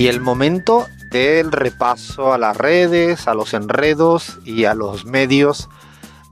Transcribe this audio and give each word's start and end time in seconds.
Y 0.00 0.08
el 0.08 0.22
momento 0.22 0.86
del 1.10 1.52
repaso 1.52 2.32
a 2.32 2.38
las 2.38 2.56
redes, 2.56 3.28
a 3.28 3.34
los 3.34 3.52
enredos 3.52 4.38
y 4.46 4.64
a 4.64 4.72
los 4.72 5.04
medios 5.04 5.68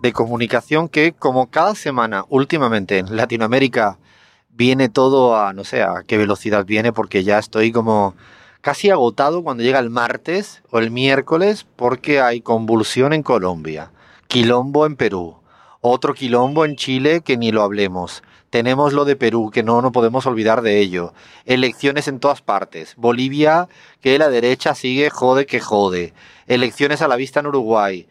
de 0.00 0.14
comunicación 0.14 0.88
que 0.88 1.12
como 1.12 1.50
cada 1.50 1.74
semana 1.74 2.24
últimamente 2.30 2.96
en 2.96 3.14
Latinoamérica 3.14 3.98
viene 4.48 4.88
todo 4.88 5.36
a 5.38 5.52
no 5.52 5.64
sé 5.64 5.82
a 5.82 6.02
qué 6.06 6.16
velocidad 6.16 6.64
viene 6.64 6.94
porque 6.94 7.24
ya 7.24 7.38
estoy 7.38 7.70
como 7.70 8.14
casi 8.62 8.88
agotado 8.88 9.42
cuando 9.42 9.62
llega 9.62 9.80
el 9.80 9.90
martes 9.90 10.62
o 10.70 10.78
el 10.78 10.90
miércoles 10.90 11.66
porque 11.76 12.22
hay 12.22 12.40
convulsión 12.40 13.12
en 13.12 13.22
Colombia, 13.22 13.90
quilombo 14.28 14.86
en 14.86 14.96
Perú, 14.96 15.42
otro 15.82 16.14
quilombo 16.14 16.64
en 16.64 16.76
Chile 16.76 17.20
que 17.20 17.36
ni 17.36 17.52
lo 17.52 17.62
hablemos. 17.62 18.22
Tenemos 18.50 18.92
lo 18.92 19.04
de 19.04 19.16
Perú, 19.16 19.50
que 19.52 19.62
no 19.62 19.82
nos 19.82 19.92
podemos 19.92 20.26
olvidar 20.26 20.62
de 20.62 20.78
ello. 20.78 21.12
Elecciones 21.44 22.08
en 22.08 22.18
todas 22.18 22.40
partes. 22.40 22.94
Bolivia, 22.96 23.68
que 24.00 24.18
la 24.18 24.30
derecha 24.30 24.74
sigue 24.74 25.10
jode 25.10 25.46
que 25.46 25.60
jode. 25.60 26.14
Elecciones 26.46 27.02
a 27.02 27.08
la 27.08 27.16
vista 27.16 27.40
en 27.40 27.46
Uruguay 27.48 28.06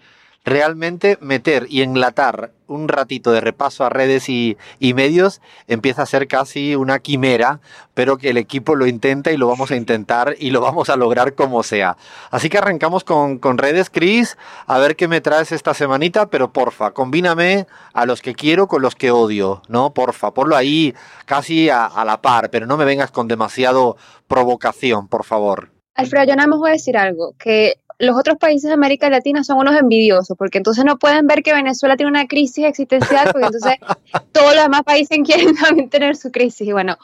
realmente 0.48 1.18
meter 1.20 1.68
y 1.70 1.82
enlatar 1.82 2.52
un 2.68 2.88
ratito 2.88 3.34
de 3.34 3.42
repaso 3.42 3.84
a 3.84 3.90
redes 3.90 4.30
y, 4.30 4.58
medios 4.80 5.42
empieza 5.68 6.04
a 6.04 6.06
ser 6.06 6.28
casi 6.28 6.76
una 6.76 7.00
quimera, 7.00 7.60
pero 7.94 8.18
que 8.18 8.30
el 8.30 8.38
equipo 8.38 8.76
lo 8.76 8.88
intenta 8.88 9.32
y 9.32 9.38
lo 9.38 9.48
vamos 9.48 9.72
a 9.72 9.76
intentar 9.76 10.36
y 10.40 10.52
lo 10.52 10.62
vamos 10.62 10.90
a 10.90 10.96
lograr 10.96 11.36
como 11.36 11.64
sea. 11.64 11.98
Así 12.32 12.50
que 12.50 12.60
arrancamos 12.60 13.04
con, 13.04 13.58
redes, 13.58 13.90
Chris, 13.90 14.38
a 14.68 14.80
ver 14.80 14.96
qué 14.96 15.10
me 15.10 15.20
traes 15.20 15.52
esta 15.52 15.74
semanita, 15.74 16.30
pero 16.30 16.54
porfa, 16.54 16.92
combíname 16.92 17.68
a 17.94 18.06
los 18.06 18.22
que 18.22 18.34
quiero 18.34 18.68
con 18.68 18.82
los 18.82 18.96
que 18.96 19.12
odio, 19.12 19.62
¿no? 19.68 19.94
Porfa, 19.94 20.34
ponlo 20.34 20.56
ahí 20.56 20.96
casi 21.26 21.70
a, 21.70 21.86
a 21.86 22.06
la 22.06 22.22
par, 22.22 22.50
pero 22.50 22.66
no 22.66 22.78
me 22.78 22.86
vengas 22.86 23.12
con 23.12 23.28
demasiado 23.28 23.98
provocación, 24.28 25.10
por 25.10 25.26
favor. 25.26 25.72
Alfredo, 25.94 26.26
yo 26.26 26.36
nada 26.36 26.48
más 26.48 26.60
voy 26.60 26.70
a 26.70 26.74
decir 26.74 26.96
algo, 26.96 27.34
que 27.38 27.74
los 28.00 28.18
otros 28.18 28.38
países 28.38 28.70
de 28.70 28.74
América 28.74 29.10
Latina 29.10 29.44
son 29.44 29.58
unos 29.58 29.76
envidiosos, 29.76 30.38
porque 30.38 30.60
entonces 30.60 30.86
no 30.86 30.98
pueden 30.98 31.26
ver 31.28 31.44
que 31.44 31.54
Venezuela 31.54 31.98
tiene 31.98 32.12
una 32.12 32.28
crisis 32.28 32.66
existencial, 32.66 33.30
porque 33.32 33.48
entonces 33.48 33.74
todos 34.32 34.56
los 34.56 34.64
demás 34.64 34.84
países 34.84 35.18
quieren 35.26 35.56
también 35.56 35.90
tener 35.90 36.16
su 36.16 36.32
crisis. 36.32 36.68
Y 36.68 36.72
bueno, 36.72 36.98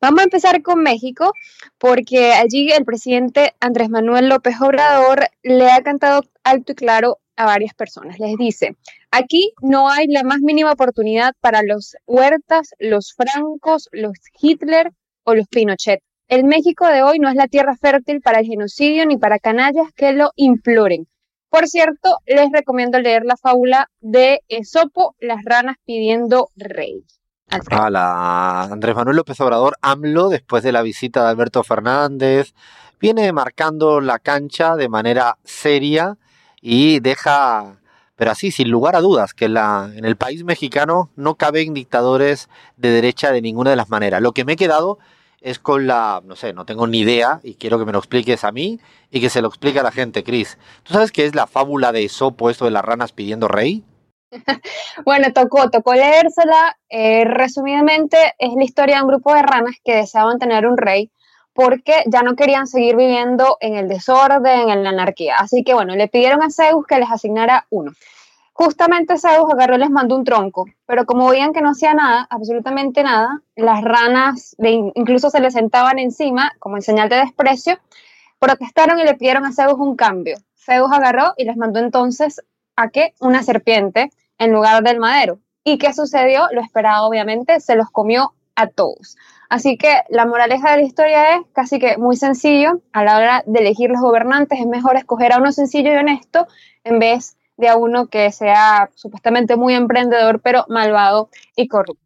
vamos 0.00 0.20
a 0.20 0.24
empezar 0.24 0.62
con 0.62 0.82
México, 0.82 1.32
porque 1.78 2.32
allí 2.32 2.70
el 2.72 2.84
presidente 2.84 3.54
Andrés 3.60 3.90
Manuel 3.90 4.28
López 4.28 4.56
Obrador 4.60 5.28
le 5.42 5.70
ha 5.70 5.82
cantado 5.82 6.22
alto 6.42 6.72
y 6.72 6.74
claro 6.74 7.18
a 7.36 7.46
varias 7.46 7.72
personas. 7.74 8.18
Les 8.18 8.36
dice, 8.36 8.76
aquí 9.10 9.52
no 9.62 9.88
hay 9.88 10.08
la 10.08 10.24
más 10.24 10.40
mínima 10.40 10.72
oportunidad 10.72 11.32
para 11.40 11.62
los 11.62 11.96
Huertas, 12.06 12.74
los 12.78 13.14
Francos, 13.14 13.88
los 13.92 14.12
Hitler 14.40 14.90
o 15.24 15.34
los 15.34 15.48
Pinochet. 15.48 16.02
El 16.30 16.44
México 16.44 16.86
de 16.86 17.02
hoy 17.02 17.18
no 17.18 17.28
es 17.28 17.34
la 17.34 17.48
tierra 17.48 17.74
fértil 17.74 18.20
para 18.20 18.38
el 18.38 18.46
genocidio 18.46 19.04
ni 19.04 19.16
para 19.16 19.40
canallas 19.40 19.88
que 19.96 20.12
lo 20.12 20.30
imploren. 20.36 21.08
Por 21.48 21.66
cierto, 21.66 22.18
les 22.24 22.52
recomiendo 22.52 23.00
leer 23.00 23.24
la 23.24 23.36
fábula 23.36 23.90
de 24.00 24.38
Esopo, 24.46 25.16
las 25.18 25.44
ranas 25.44 25.74
pidiendo 25.84 26.50
rey. 26.54 27.04
Hola, 27.76 28.62
Andrés 28.62 28.94
Manuel 28.94 29.16
López 29.16 29.40
Obrador, 29.40 29.76
AMLO, 29.82 30.28
después 30.28 30.62
de 30.62 30.70
la 30.70 30.82
visita 30.82 31.24
de 31.24 31.30
Alberto 31.30 31.64
Fernández, 31.64 32.54
viene 33.00 33.32
marcando 33.32 34.00
la 34.00 34.20
cancha 34.20 34.76
de 34.76 34.88
manera 34.88 35.36
seria 35.42 36.16
y 36.60 37.00
deja, 37.00 37.80
pero 38.14 38.30
así, 38.30 38.52
sin 38.52 38.70
lugar 38.70 38.94
a 38.94 39.00
dudas, 39.00 39.34
que 39.34 39.46
en 39.46 40.04
el 40.04 40.14
país 40.14 40.44
mexicano 40.44 41.10
no 41.16 41.34
caben 41.34 41.74
dictadores 41.74 42.48
de 42.76 42.90
derecha 42.90 43.32
de 43.32 43.42
ninguna 43.42 43.70
de 43.70 43.76
las 43.76 43.88
maneras. 43.88 44.22
Lo 44.22 44.30
que 44.30 44.44
me 44.44 44.52
he 44.52 44.56
quedado 44.56 45.00
es 45.40 45.58
con 45.58 45.86
la, 45.86 46.22
no 46.24 46.36
sé, 46.36 46.52
no 46.52 46.64
tengo 46.64 46.86
ni 46.86 47.00
idea 47.00 47.40
y 47.42 47.54
quiero 47.54 47.78
que 47.78 47.84
me 47.84 47.92
lo 47.92 47.98
expliques 47.98 48.44
a 48.44 48.52
mí 48.52 48.78
y 49.10 49.20
que 49.20 49.30
se 49.30 49.42
lo 49.42 49.48
explique 49.48 49.80
a 49.80 49.82
la 49.82 49.92
gente, 49.92 50.22
Cris. 50.22 50.58
¿Tú 50.82 50.92
sabes 50.92 51.12
qué 51.12 51.24
es 51.24 51.34
la 51.34 51.46
fábula 51.46 51.92
de 51.92 52.04
Esopo, 52.04 52.50
esto 52.50 52.66
de 52.66 52.70
las 52.70 52.84
ranas 52.84 53.12
pidiendo 53.12 53.48
rey? 53.48 53.84
bueno, 55.04 55.32
tocó, 55.32 55.70
tocó 55.70 55.94
leérsela. 55.94 56.76
Eh, 56.88 57.24
resumidamente, 57.24 58.34
es 58.38 58.54
la 58.54 58.64
historia 58.64 58.96
de 58.96 59.02
un 59.02 59.08
grupo 59.08 59.34
de 59.34 59.42
ranas 59.42 59.76
que 59.84 59.96
deseaban 59.96 60.38
tener 60.38 60.66
un 60.66 60.76
rey 60.76 61.10
porque 61.52 62.04
ya 62.06 62.22
no 62.22 62.36
querían 62.36 62.66
seguir 62.66 62.96
viviendo 62.96 63.56
en 63.60 63.74
el 63.74 63.88
desorden, 63.88 64.70
en 64.70 64.84
la 64.84 64.90
anarquía. 64.90 65.36
Así 65.38 65.64
que 65.64 65.74
bueno, 65.74 65.96
le 65.96 66.08
pidieron 66.08 66.42
a 66.42 66.50
Zeus 66.50 66.86
que 66.86 66.98
les 66.98 67.10
asignara 67.10 67.66
uno. 67.70 67.92
Justamente 68.62 69.16
Zeus 69.16 69.50
agarró 69.50 69.76
y 69.76 69.78
les 69.78 69.88
mandó 69.88 70.14
un 70.14 70.22
tronco, 70.22 70.66
pero 70.84 71.06
como 71.06 71.30
veían 71.30 71.54
que 71.54 71.62
no 71.62 71.70
hacía 71.70 71.94
nada, 71.94 72.26
absolutamente 72.28 73.02
nada, 73.02 73.40
las 73.56 73.80
ranas 73.82 74.54
incluso 74.58 75.30
se 75.30 75.40
le 75.40 75.50
sentaban 75.50 75.98
encima 75.98 76.52
como 76.58 76.76
en 76.76 76.82
señal 76.82 77.08
de 77.08 77.16
desprecio, 77.16 77.78
protestaron 78.38 79.00
y 79.00 79.04
le 79.04 79.14
pidieron 79.14 79.46
a 79.46 79.52
Zeus 79.54 79.78
un 79.78 79.96
cambio. 79.96 80.36
Zeus 80.54 80.92
agarró 80.92 81.32
y 81.38 81.44
les 81.44 81.56
mandó 81.56 81.80
entonces 81.80 82.42
a 82.76 82.90
que 82.90 83.14
una 83.18 83.42
serpiente 83.42 84.10
en 84.36 84.52
lugar 84.52 84.82
del 84.82 84.98
madero. 84.98 85.38
¿Y 85.64 85.78
qué 85.78 85.94
sucedió? 85.94 86.46
Lo 86.52 86.60
esperado, 86.60 87.08
obviamente, 87.08 87.60
se 87.60 87.76
los 87.76 87.90
comió 87.90 88.34
a 88.56 88.66
todos. 88.66 89.16
Así 89.48 89.78
que 89.78 90.02
la 90.10 90.26
moraleja 90.26 90.72
de 90.72 90.76
la 90.76 90.86
historia 90.86 91.36
es 91.36 91.40
casi 91.54 91.78
que 91.78 91.96
muy 91.96 92.16
sencillo. 92.16 92.82
A 92.92 93.04
la 93.04 93.16
hora 93.16 93.42
de 93.46 93.60
elegir 93.60 93.88
los 93.88 94.02
gobernantes 94.02 94.60
es 94.60 94.66
mejor 94.66 94.98
escoger 94.98 95.32
a 95.32 95.38
uno 95.38 95.50
sencillo 95.50 95.94
y 95.94 95.96
honesto 95.96 96.46
en 96.84 96.98
vez 96.98 97.38
de 97.60 97.68
a 97.68 97.76
uno 97.76 98.06
que 98.06 98.32
sea 98.32 98.90
supuestamente 98.94 99.56
muy 99.56 99.74
emprendedor, 99.74 100.40
pero 100.42 100.64
malvado 100.68 101.28
y 101.56 101.68
corrupto. 101.68 102.04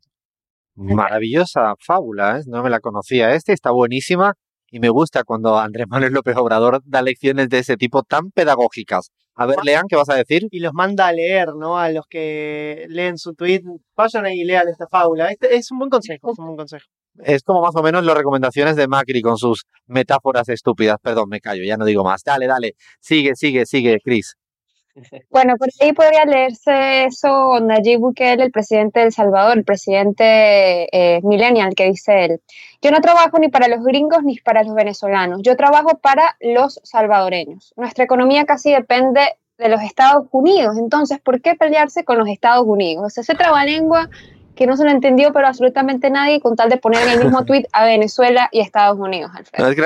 Maravillosa 0.77 1.75
fábula, 1.79 2.39
¿eh? 2.39 2.43
no 2.47 2.63
me 2.63 2.71
la 2.71 2.81
conocía. 2.81 3.33
Este 3.33 3.53
está 3.53 3.71
buenísima 3.71 4.35
y 4.75 4.81
me 4.81 4.89
gusta 4.89 5.23
cuando 5.23 5.57
Andrés 5.57 5.87
Manuel 5.89 6.13
López 6.13 6.37
Obrador 6.37 6.83
da 6.85 7.01
lecciones 7.01 7.49
de 7.49 7.61
ese 7.61 7.77
tipo 7.77 8.03
tan 8.03 8.33
pedagógicas. 8.33 9.13
A 9.37 9.47
ver, 9.47 9.59
Lean, 9.63 9.87
¿qué 9.89 9.95
vas 9.95 10.09
a 10.09 10.17
decir? 10.17 10.49
Y 10.51 10.59
los 10.59 10.73
manda 10.73 11.07
a 11.07 11.13
leer, 11.13 11.55
¿no? 11.55 11.79
A 11.79 11.91
los 11.91 12.07
que 12.09 12.87
leen 12.89 13.17
su 13.17 13.35
tweet, 13.35 13.63
vayan 13.97 14.27
ahí 14.27 14.41
y 14.41 14.45
lean 14.45 14.69
esta 14.69 14.89
fábula. 14.89 15.31
Este 15.31 15.55
es 15.55 15.71
un 15.71 15.79
buen 15.79 15.91
consejo, 15.91 16.33
es 16.33 16.39
un 16.39 16.47
buen 16.47 16.57
consejo. 16.57 16.87
Es 17.23 17.45
como 17.45 17.63
más 17.63 17.77
o 17.77 17.83
menos 17.83 18.05
las 18.05 18.17
recomendaciones 18.17 18.75
de 18.75 18.89
Macri 18.89 19.23
con 19.23 19.37
sus 19.37 19.65
metáforas 19.87 20.49
estúpidas. 20.49 20.97
Perdón, 21.01 21.29
me 21.29 21.41
callo, 21.41 21.63
ya 21.65 21.77
no 21.77 21.85
digo 21.85 22.03
más. 22.03 22.25
Dale, 22.25 22.49
dale. 22.49 22.75
Sigue, 23.01 23.37
sigue, 23.37 23.67
sigue, 23.67 24.01
Cris. 24.03 24.35
Bueno, 25.31 25.57
por 25.57 25.69
ahí 25.81 25.93
podría 25.93 26.25
leerse 26.25 27.05
eso 27.05 27.59
Nayib 27.61 28.01
Bukele, 28.01 28.45
el 28.45 28.53
presidente 28.53 29.01
de 29.01 29.07
El 29.07 29.13
Salvador, 29.13 29.59
el 29.59 29.65
presidente 29.65 30.89
eh, 30.93 31.21
millennial, 31.23 31.75
que 31.75 31.87
dice 31.87 32.25
él, 32.27 32.41
yo 32.81 32.91
no 32.91 33.01
trabajo 33.01 33.39
ni 33.39 33.49
para 33.49 33.69
los 33.69 33.85
gringos 33.85 34.23
ni 34.23 34.39
para 34.39 34.63
los 34.63 34.75
venezolanos, 34.75 35.41
yo 35.43 35.57
trabajo 35.57 35.99
para 35.99 36.37
los 36.41 36.81
salvadoreños. 36.85 37.75
Nuestra 37.77 38.05
economía 38.05 38.45
casi 38.45 38.73
depende 38.73 39.21
de 39.59 39.69
los 39.69 39.83
Estados 39.83 40.27
Unidos, 40.31 40.77
entonces, 40.79 41.19
¿por 41.21 41.41
qué 41.41 41.55
pelearse 41.55 42.05
con 42.05 42.19
los 42.19 42.29
Estados 42.29 42.65
Unidos? 42.67 43.07
O 43.07 43.11
sea, 43.11 43.23
ese 43.23 43.35
trabalengua 43.35 44.09
que 44.55 44.67
no 44.67 44.77
se 44.77 44.85
lo 44.85 44.91
entendió, 44.91 45.33
pero 45.33 45.47
absolutamente 45.47 46.11
nadie, 46.11 46.41
con 46.41 46.57
tal 46.57 46.71
de 46.71 46.77
poner 46.77 47.03
en 47.03 47.09
el 47.11 47.25
mismo 47.25 47.45
tuit 47.47 47.67
a 47.73 47.85
Venezuela 47.85 48.49
y 48.53 48.61
a 48.61 48.63
Estados 48.63 48.99
Unidos, 48.99 49.31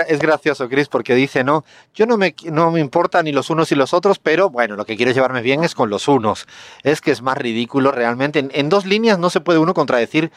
es, 0.09 0.19
gracioso, 0.19 0.69
Chris, 0.69 0.89
porque 0.89 1.15
dice, 1.15 1.45
no, 1.45 1.65
yo 1.95 2.07
no 2.07 2.17
me, 2.17 2.35
no 2.45 2.71
me 2.71 2.81
importa 2.81 3.23
ni 3.23 3.33
los 3.33 3.51
unos 3.51 3.73
y 3.73 3.75
los 3.75 3.95
otros, 3.95 4.19
pero 4.19 4.51
bueno, 4.51 4.77
lo 4.77 4.85
que 4.85 4.97
quiero 4.97 5.13
llevarme 5.13 5.43
bien 5.43 5.65
es 5.65 5.75
con 5.75 5.91
los 5.91 6.09
unos. 6.09 6.47
Es 6.83 7.01
que 7.01 7.11
es 7.11 7.23
más 7.23 7.39
ridículo 7.39 7.93
realmente. 7.93 8.49
En, 8.53 8.69
dos 8.69 8.87
líneas 8.87 9.19
no 9.19 9.31
se 9.31 9.41
puede 9.41 9.59
uno 9.59 9.75
contradecir 9.75 10.31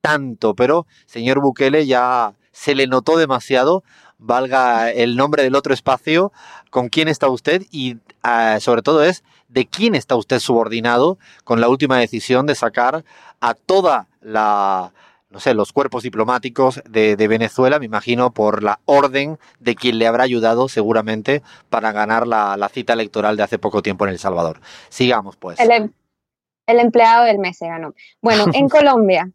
tanto, 0.00 0.54
pero 0.54 0.86
señor 1.06 1.40
Bukele 1.40 1.86
ya 1.86 2.34
se 2.52 2.74
le 2.74 2.86
notó 2.86 3.16
demasiado, 3.16 3.84
valga 4.18 4.90
el 4.90 5.16
nombre 5.16 5.42
del 5.42 5.54
otro 5.54 5.74
espacio, 5.74 6.32
con 6.70 6.88
quién 6.88 7.08
está 7.08 7.28
usted 7.28 7.62
y 7.70 7.96
ah, 8.22 8.58
sobre 8.60 8.82
todo 8.82 9.02
es 9.02 9.24
de 9.48 9.66
quién 9.66 9.94
está 9.94 10.16
usted 10.16 10.40
subordinado 10.40 11.18
con 11.44 11.60
la 11.60 11.68
última 11.68 11.98
decisión 11.98 12.46
de 12.46 12.54
sacar 12.54 13.04
a 13.40 13.54
toda 13.54 14.08
la 14.20 14.92
no 15.28 15.40
sé, 15.40 15.52
los 15.52 15.72
cuerpos 15.72 16.02
diplomáticos 16.02 16.80
de, 16.88 17.14
Venezuela, 17.28 17.78
me 17.78 17.84
imagino, 17.84 18.30
por 18.30 18.62
la 18.62 18.80
orden 18.86 19.38
de 19.58 19.74
quien 19.74 19.98
le 19.98 20.06
habrá 20.06 20.24
ayudado 20.24 20.68
seguramente 20.68 21.42
para 21.68 21.92
ganar 21.92 22.26
la, 22.26 22.70
cita 22.72 22.94
electoral 22.94 23.36
de 23.36 23.42
hace 23.42 23.58
poco 23.58 23.82
tiempo 23.82 24.06
en 24.06 24.12
El 24.12 24.18
Salvador. 24.18 24.60
Sigamos, 24.88 25.36
pues. 25.36 25.60
El, 25.60 25.70
em, 25.72 25.92
el 26.66 26.78
empleado 26.78 27.24
del 27.24 27.38
mes 27.38 27.58
se 27.58 27.66
ganó. 27.66 27.94
Bueno, 28.22 28.46
en 28.52 28.68
Colombia, 28.70 29.30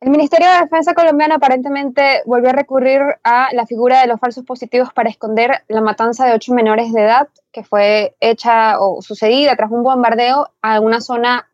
el 0.00 0.08
Ministerio 0.08 0.48
de 0.48 0.60
Defensa 0.60 0.94
colombiano 0.94 1.34
aparentemente 1.34 2.22
volvió 2.24 2.48
a 2.48 2.54
recurrir 2.54 3.02
a 3.22 3.48
la 3.52 3.66
figura 3.66 4.00
de 4.00 4.06
los 4.06 4.18
falsos 4.18 4.44
positivos 4.44 4.94
para 4.94 5.10
esconder 5.10 5.62
la 5.68 5.82
matanza 5.82 6.24
de 6.24 6.32
ocho 6.32 6.54
menores 6.54 6.92
de 6.92 7.02
edad 7.02 7.28
que 7.52 7.64
fue 7.64 8.16
hecha 8.18 8.80
o 8.80 9.02
sucedida 9.02 9.56
tras 9.56 9.70
un 9.70 9.82
bombardeo 9.82 10.48
a 10.62 10.80
una 10.80 11.02
zona 11.02 11.50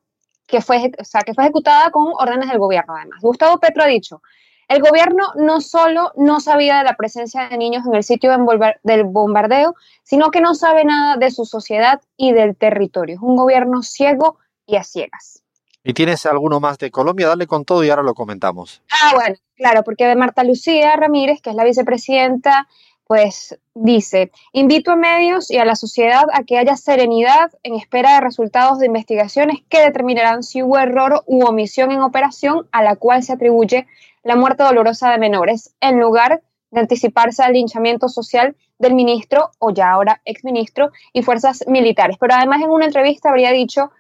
que 0.47 0.61
fue, 0.61 0.93
o 0.97 1.05
sea, 1.05 1.23
que 1.23 1.35
fue 1.35 1.43
ejecutada 1.43 1.91
con 1.91 2.13
órdenes 2.17 2.49
del 2.49 2.61
gobierno 2.61 2.95
además. 2.95 3.21
Gustavo 3.21 3.59
Petro 3.59 3.83
ha 3.83 3.89
dicho, 3.89 4.23
el 4.69 4.81
gobierno 4.81 5.25
no 5.35 5.61
solo 5.61 6.13
no 6.15 6.39
sabía 6.39 6.79
de 6.79 6.85
la 6.85 6.95
presencia 6.95 7.49
de 7.49 7.59
niños 7.59 7.85
en 7.85 7.97
el 7.97 8.05
sitio 8.05 8.31
del 8.31 9.05
bombardeo, 9.05 9.75
sino 10.05 10.31
que 10.31 10.41
no 10.41 10.55
sabe 10.55 10.85
nada 10.85 11.17
de 11.17 11.33
su 11.33 11.47
sociedad 11.47 12.01
y 12.17 12.33
del 12.33 12.57
territorio. 12.57 13.17
Es 13.17 13.23
un 13.23 13.35
gobierno 13.35 13.83
ciego 13.83 14.39
y 14.67 14.77
a 14.77 14.85
ciegas. 14.85 15.43
¿Y 15.89 15.95
tienes 15.95 16.27
alguno 16.27 16.59
más 16.59 16.79
de 16.79 16.91
Colombia? 16.91 17.29
Dale 17.29 17.47
con 17.47 17.65
todo 17.65 17.85
y 17.85 17.91
ahora 17.91 18.03
lo 18.03 18.15
comentamos. 18.15 18.83
Ah, 18.91 19.13
bueno, 19.15 19.37
claro, 19.55 19.85
porque 19.85 20.05
de 20.05 20.17
Marta 20.17 20.43
Lucía 20.43 20.97
Ramírez, 20.97 21.41
que 21.41 21.51
es 21.51 21.57
la 21.57 21.63
vicepresidenta 21.63 22.67
pues 23.07 23.57
dice, 23.75 24.33
invito 24.53 24.91
a 24.91 24.97
medios 24.97 25.49
y 25.53 25.59
a 25.59 25.65
la 25.65 25.77
sociedad 25.77 26.25
a 26.33 26.43
que 26.43 26.59
haya 26.59 26.77
serenidad 26.77 27.53
en 27.63 27.77
espera 27.77 28.15
de 28.15 28.21
resultados 28.21 28.81
de 28.81 28.87
investigaciones 28.87 29.59
que 29.69 29.81
determinarán 29.81 30.43
si 30.43 30.61
hubo 30.61 30.77
error 30.77 31.23
u 31.27 31.45
omisión 31.45 31.93
en 31.93 32.01
operación 32.01 32.67
a 32.73 32.83
la 32.83 32.97
cual 32.97 33.23
se 33.23 33.33
atribuye 33.33 33.87
la 34.25 34.35
muerte 34.35 34.65
dolorosa 34.65 35.13
de 35.13 35.19
menores, 35.19 35.73
en 35.81 36.01
lugar 36.01 36.43
de 36.73 36.81
anticiparse 36.81 37.45
al 37.45 37.53
linchamiento 37.53 38.09
social 38.09 38.57
del 38.81 38.95
ministro 38.95 39.51
o 39.61 39.71
ya 39.71 39.93
ahora 39.93 40.21
exministro 40.25 40.91
y 41.13 41.23
fuerzas 41.23 41.65
militares. 41.69 42.17
Pero 42.19 42.35
además 42.35 42.61
en 42.61 42.71
una 42.71 42.87
entrevista 42.87 43.29
habría 43.29 43.53
dicho, 43.53 43.93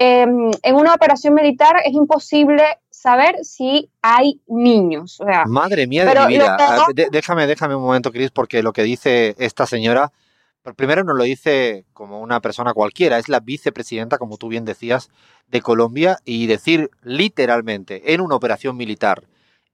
em, 0.00 0.50
en 0.62 0.74
una 0.74 0.94
operación 0.94 1.34
militar 1.34 1.76
es 1.84 1.92
imposible 1.92 2.64
saber 2.90 3.36
si 3.44 3.90
hay 4.02 4.40
niños. 4.48 5.20
Madre 5.46 5.86
mía 5.86 6.04
de 6.04 6.20
mi 6.26 6.34
vida. 6.34 6.56
Ah, 6.58 6.86
déjame, 7.10 7.46
déjame 7.46 7.74
un 7.76 7.82
momento, 7.82 8.10
Cris, 8.10 8.30
porque 8.30 8.62
lo 8.62 8.72
que 8.72 8.82
dice 8.82 9.36
esta 9.38 9.66
señora, 9.66 10.10
primero 10.76 11.04
no 11.04 11.14
lo 11.14 11.24
dice 11.24 11.84
como 11.92 12.20
una 12.20 12.40
persona 12.40 12.72
cualquiera, 12.72 13.18
es 13.18 13.28
la 13.28 13.40
vicepresidenta, 13.40 14.18
como 14.18 14.38
tú 14.38 14.48
bien 14.48 14.64
decías, 14.64 15.10
de 15.48 15.60
Colombia, 15.60 16.18
y 16.24 16.46
decir 16.46 16.90
literalmente 17.02 18.14
en 18.14 18.20
una 18.20 18.36
operación 18.36 18.76
militar 18.76 19.24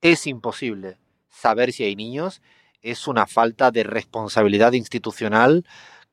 es 0.03 0.27
imposible 0.27 0.99
saber 1.31 1.73
si 1.73 1.85
hay 1.85 1.97
niños 1.97 2.43
es 2.83 3.09
una 3.09 3.27
falta 3.27 3.71
de 3.71 3.83
responsabilidad 3.83 4.73
institucional 4.73 5.65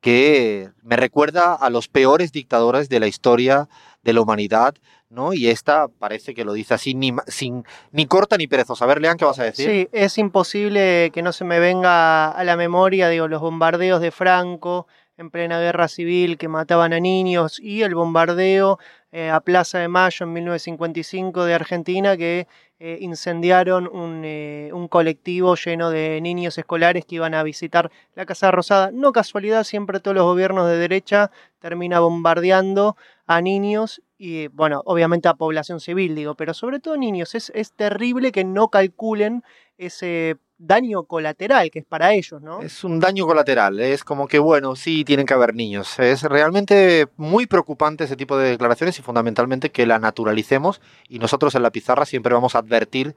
que 0.03 0.69
me 0.83 0.97
recuerda 0.97 1.53
a 1.53 1.69
los 1.69 1.87
peores 1.87 2.33
dictadores 2.33 2.89
de 2.89 2.99
la 2.99 3.07
historia 3.07 3.69
de 4.03 4.11
la 4.11 4.19
humanidad, 4.19 4.75
¿no? 5.09 5.31
Y 5.31 5.47
esta 5.47 5.87
parece 5.87 6.33
que 6.33 6.43
lo 6.43 6.51
dice 6.51 6.73
así, 6.73 6.93
ni, 6.93 7.13
sin, 7.27 7.63
ni 7.93 8.05
corta 8.05 8.35
ni 8.35 8.45
perezosa. 8.45 8.83
A 8.83 8.87
ver, 8.89 8.99
Lean, 8.99 9.15
¿qué 9.15 9.23
vas 9.23 9.39
a 9.39 9.45
decir? 9.45 9.65
Sí, 9.65 9.87
es 9.93 10.17
imposible 10.17 11.09
que 11.13 11.21
no 11.21 11.31
se 11.31 11.45
me 11.45 11.57
venga 11.59 12.29
a 12.31 12.43
la 12.43 12.57
memoria, 12.57 13.07
digo, 13.07 13.29
los 13.29 13.39
bombardeos 13.39 14.01
de 14.01 14.11
Franco 14.11 14.87
en 15.17 15.29
plena 15.29 15.59
guerra 15.59 15.87
civil 15.87 16.37
que 16.37 16.47
mataban 16.47 16.93
a 16.93 16.99
niños 16.99 17.59
y 17.59 17.83
el 17.83 17.95
bombardeo 17.95 18.79
eh, 19.11 19.29
a 19.29 19.41
Plaza 19.41 19.79
de 19.79 19.87
Mayo 19.87 20.25
en 20.25 20.33
1955 20.33 21.45
de 21.45 21.53
Argentina 21.53 22.17
que 22.17 22.47
eh, 22.79 22.97
incendiaron 22.99 23.87
un, 23.87 24.23
eh, 24.25 24.71
un, 24.73 24.87
colectivo 24.87 25.55
lleno 25.55 25.89
de 25.91 26.19
niños 26.19 26.57
escolares 26.57 27.05
que 27.05 27.15
iban 27.15 27.33
a 27.33 27.43
visitar 27.43 27.91
la 28.15 28.25
Casa 28.25 28.51
Rosada. 28.51 28.91
No 28.91 29.11
casualidad, 29.11 29.63
siempre 29.63 29.99
todos 29.99 30.15
los 30.15 30.25
gobiernos 30.25 30.67
de 30.67 30.77
derecha 30.77 31.31
termina 31.59 31.99
bombardeando 31.99 32.97
a 33.25 33.39
niños 33.39 34.01
y, 34.17 34.47
bueno, 34.47 34.81
obviamente 34.85 35.29
a 35.29 35.35
población 35.35 35.79
civil, 35.79 36.15
digo, 36.15 36.35
pero 36.35 36.53
sobre 36.53 36.79
todo 36.79 36.97
niños. 36.97 37.35
Es, 37.35 37.51
es 37.55 37.71
terrible 37.71 38.31
que 38.31 38.43
no 38.43 38.69
calculen 38.69 39.43
ese 39.77 40.37
daño 40.57 41.03
colateral 41.03 41.69
que 41.71 41.79
es 41.79 41.85
para 41.85 42.13
ellos, 42.13 42.41
¿no? 42.41 42.61
Es 42.61 42.83
un 42.83 42.99
daño 42.99 43.25
colateral, 43.25 43.79
es 43.79 44.03
como 44.03 44.27
que, 44.27 44.39
bueno, 44.39 44.75
sí, 44.75 45.03
tienen 45.03 45.25
que 45.25 45.33
haber 45.33 45.53
niños. 45.53 45.99
Es 45.99 46.23
realmente 46.23 47.07
muy 47.17 47.47
preocupante 47.47 48.05
ese 48.05 48.15
tipo 48.15 48.37
de 48.37 48.49
declaraciones 48.49 48.97
y 48.99 49.01
fundamentalmente 49.01 49.71
que 49.71 49.85
la 49.85 49.99
naturalicemos 49.99 50.81
y 51.09 51.19
nosotros 51.19 51.55
en 51.55 51.63
la 51.63 51.71
pizarra 51.71 52.05
siempre 52.05 52.33
vamos 52.33 52.55
a 52.55 52.59
advertir 52.59 53.15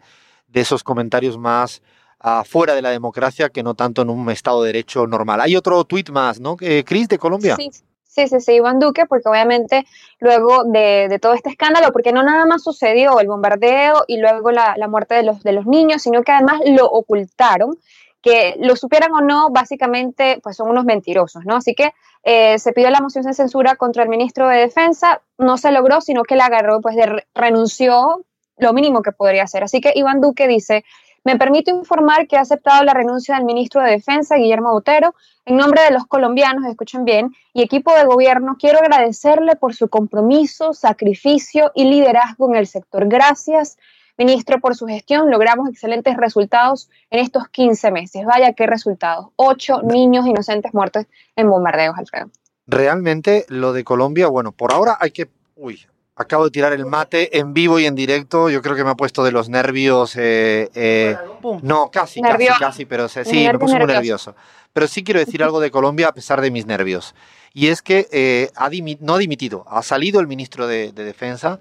de 0.48 0.60
esos 0.60 0.82
comentarios 0.82 1.38
más 1.38 1.82
afuera 2.18 2.74
de 2.74 2.82
la 2.82 2.90
democracia 2.90 3.50
que 3.50 3.62
no 3.62 3.74
tanto 3.74 4.02
en 4.02 4.10
un 4.10 4.30
Estado 4.30 4.62
de 4.62 4.68
Derecho 4.68 5.06
normal. 5.06 5.40
Hay 5.40 5.56
otro 5.56 5.84
tuit 5.84 6.10
más, 6.10 6.40
¿no? 6.40 6.56
Eh, 6.60 6.82
Cris, 6.84 7.08
de 7.08 7.18
Colombia. 7.18 7.56
Sí, 7.56 7.70
Sí, 8.16 8.28
sí, 8.28 8.40
sí, 8.40 8.52
Iván 8.54 8.78
Duque, 8.78 9.04
porque 9.04 9.28
obviamente 9.28 9.84
luego 10.20 10.64
de, 10.64 11.18
todo 11.20 11.34
este 11.34 11.50
escándalo, 11.50 11.92
porque 11.92 12.12
no 12.12 12.22
nada 12.22 12.46
más 12.46 12.62
sucedió 12.62 13.20
el 13.20 13.28
bombardeo 13.28 14.04
y 14.06 14.16
luego 14.16 14.52
la, 14.52 14.74
muerte 14.88 15.16
de 15.16 15.22
los, 15.22 15.42
de 15.42 15.52
los 15.52 15.66
niños, 15.66 16.00
sino 16.00 16.22
que 16.22 16.32
además 16.32 16.62
lo 16.64 16.86
ocultaron, 16.86 17.76
que 18.22 18.56
lo 18.58 18.74
supieran 18.74 19.12
o 19.12 19.20
no, 19.20 19.50
básicamente, 19.50 20.40
pues 20.42 20.56
son 20.56 20.70
unos 20.70 20.86
mentirosos, 20.86 21.44
¿no? 21.44 21.56
Así 21.56 21.74
que 21.74 21.92
eh, 22.22 22.58
se 22.58 22.72
pidió 22.72 22.88
la 22.88 23.02
moción 23.02 23.22
de 23.26 23.34
censura 23.34 23.76
contra 23.76 24.02
el 24.02 24.08
ministro 24.08 24.48
de 24.48 24.60
Defensa, 24.60 25.20
no 25.36 25.58
se 25.58 25.70
logró, 25.70 26.00
sino 26.00 26.22
que 26.22 26.36
la 26.36 26.46
agarró, 26.46 26.80
pues 26.80 26.96
de, 26.96 27.22
renunció 27.34 28.24
lo 28.56 28.72
mínimo 28.72 29.02
que 29.02 29.12
podría 29.12 29.42
hacer. 29.42 29.62
Así 29.62 29.82
que 29.82 29.92
Iván 29.94 30.22
Duque 30.22 30.48
dice, 30.48 30.86
me 31.26 31.36
permito 31.36 31.72
informar 31.72 32.28
que 32.28 32.36
ha 32.36 32.42
aceptado 32.42 32.84
la 32.84 32.94
renuncia 32.94 33.34
del 33.34 33.44
ministro 33.44 33.82
de 33.82 33.90
Defensa, 33.90 34.36
Guillermo 34.36 34.70
Botero, 34.70 35.12
en 35.44 35.56
nombre 35.56 35.82
de 35.82 35.90
los 35.90 36.06
colombianos, 36.06 36.64
escuchen 36.66 37.04
bien, 37.04 37.34
y 37.52 37.62
equipo 37.62 37.92
de 37.96 38.04
gobierno, 38.04 38.56
quiero 38.56 38.78
agradecerle 38.78 39.56
por 39.56 39.74
su 39.74 39.88
compromiso, 39.88 40.72
sacrificio 40.72 41.72
y 41.74 41.86
liderazgo 41.86 42.48
en 42.48 42.54
el 42.54 42.68
sector. 42.68 43.08
Gracias, 43.08 43.76
ministro, 44.16 44.60
por 44.60 44.76
su 44.76 44.86
gestión. 44.86 45.28
Logramos 45.28 45.68
excelentes 45.68 46.16
resultados 46.16 46.88
en 47.10 47.18
estos 47.18 47.48
15 47.48 47.90
meses. 47.90 48.24
Vaya 48.24 48.52
qué 48.52 48.68
resultados. 48.68 49.30
Ocho 49.34 49.82
niños 49.82 50.26
inocentes 50.26 50.72
muertos 50.74 51.06
en 51.34 51.50
bombardeos, 51.50 51.98
Alfredo. 51.98 52.30
Realmente 52.68 53.46
lo 53.48 53.72
de 53.72 53.82
Colombia, 53.82 54.28
bueno, 54.28 54.52
por 54.52 54.72
ahora 54.72 54.96
hay 55.00 55.10
que... 55.10 55.28
Uy, 55.56 55.88
Acabo 56.18 56.44
de 56.44 56.50
tirar 56.50 56.72
el 56.72 56.86
mate 56.86 57.38
en 57.38 57.52
vivo 57.52 57.78
y 57.78 57.84
en 57.84 57.94
directo. 57.94 58.48
Yo 58.48 58.62
creo 58.62 58.74
que 58.74 58.82
me 58.82 58.90
ha 58.90 58.94
puesto 58.94 59.22
de 59.22 59.32
los 59.32 59.50
nervios. 59.50 60.16
Eh, 60.16 60.70
eh, 60.74 61.16
no, 61.62 61.90
casi, 61.90 62.22
casi, 62.22 62.46
casi, 62.58 62.84
pero 62.86 63.06
sí, 63.06 63.20
me 63.46 63.58
puse 63.58 63.76
muy 63.76 63.86
nervioso. 63.86 64.34
Pero 64.72 64.88
sí 64.88 65.04
quiero 65.04 65.20
decir 65.20 65.42
algo 65.42 65.60
de 65.60 65.70
Colombia 65.70 66.08
a 66.08 66.12
pesar 66.12 66.40
de 66.40 66.50
mis 66.50 66.64
nervios. 66.64 67.14
Y 67.52 67.68
es 67.68 67.82
que 67.82 68.08
eh, 68.12 68.50
ha 68.56 68.70
no 69.00 69.14
ha 69.14 69.18
dimitido, 69.18 69.64
ha 69.68 69.82
salido 69.82 70.20
el 70.20 70.26
ministro 70.26 70.66
de, 70.66 70.92
Defensa 70.92 71.58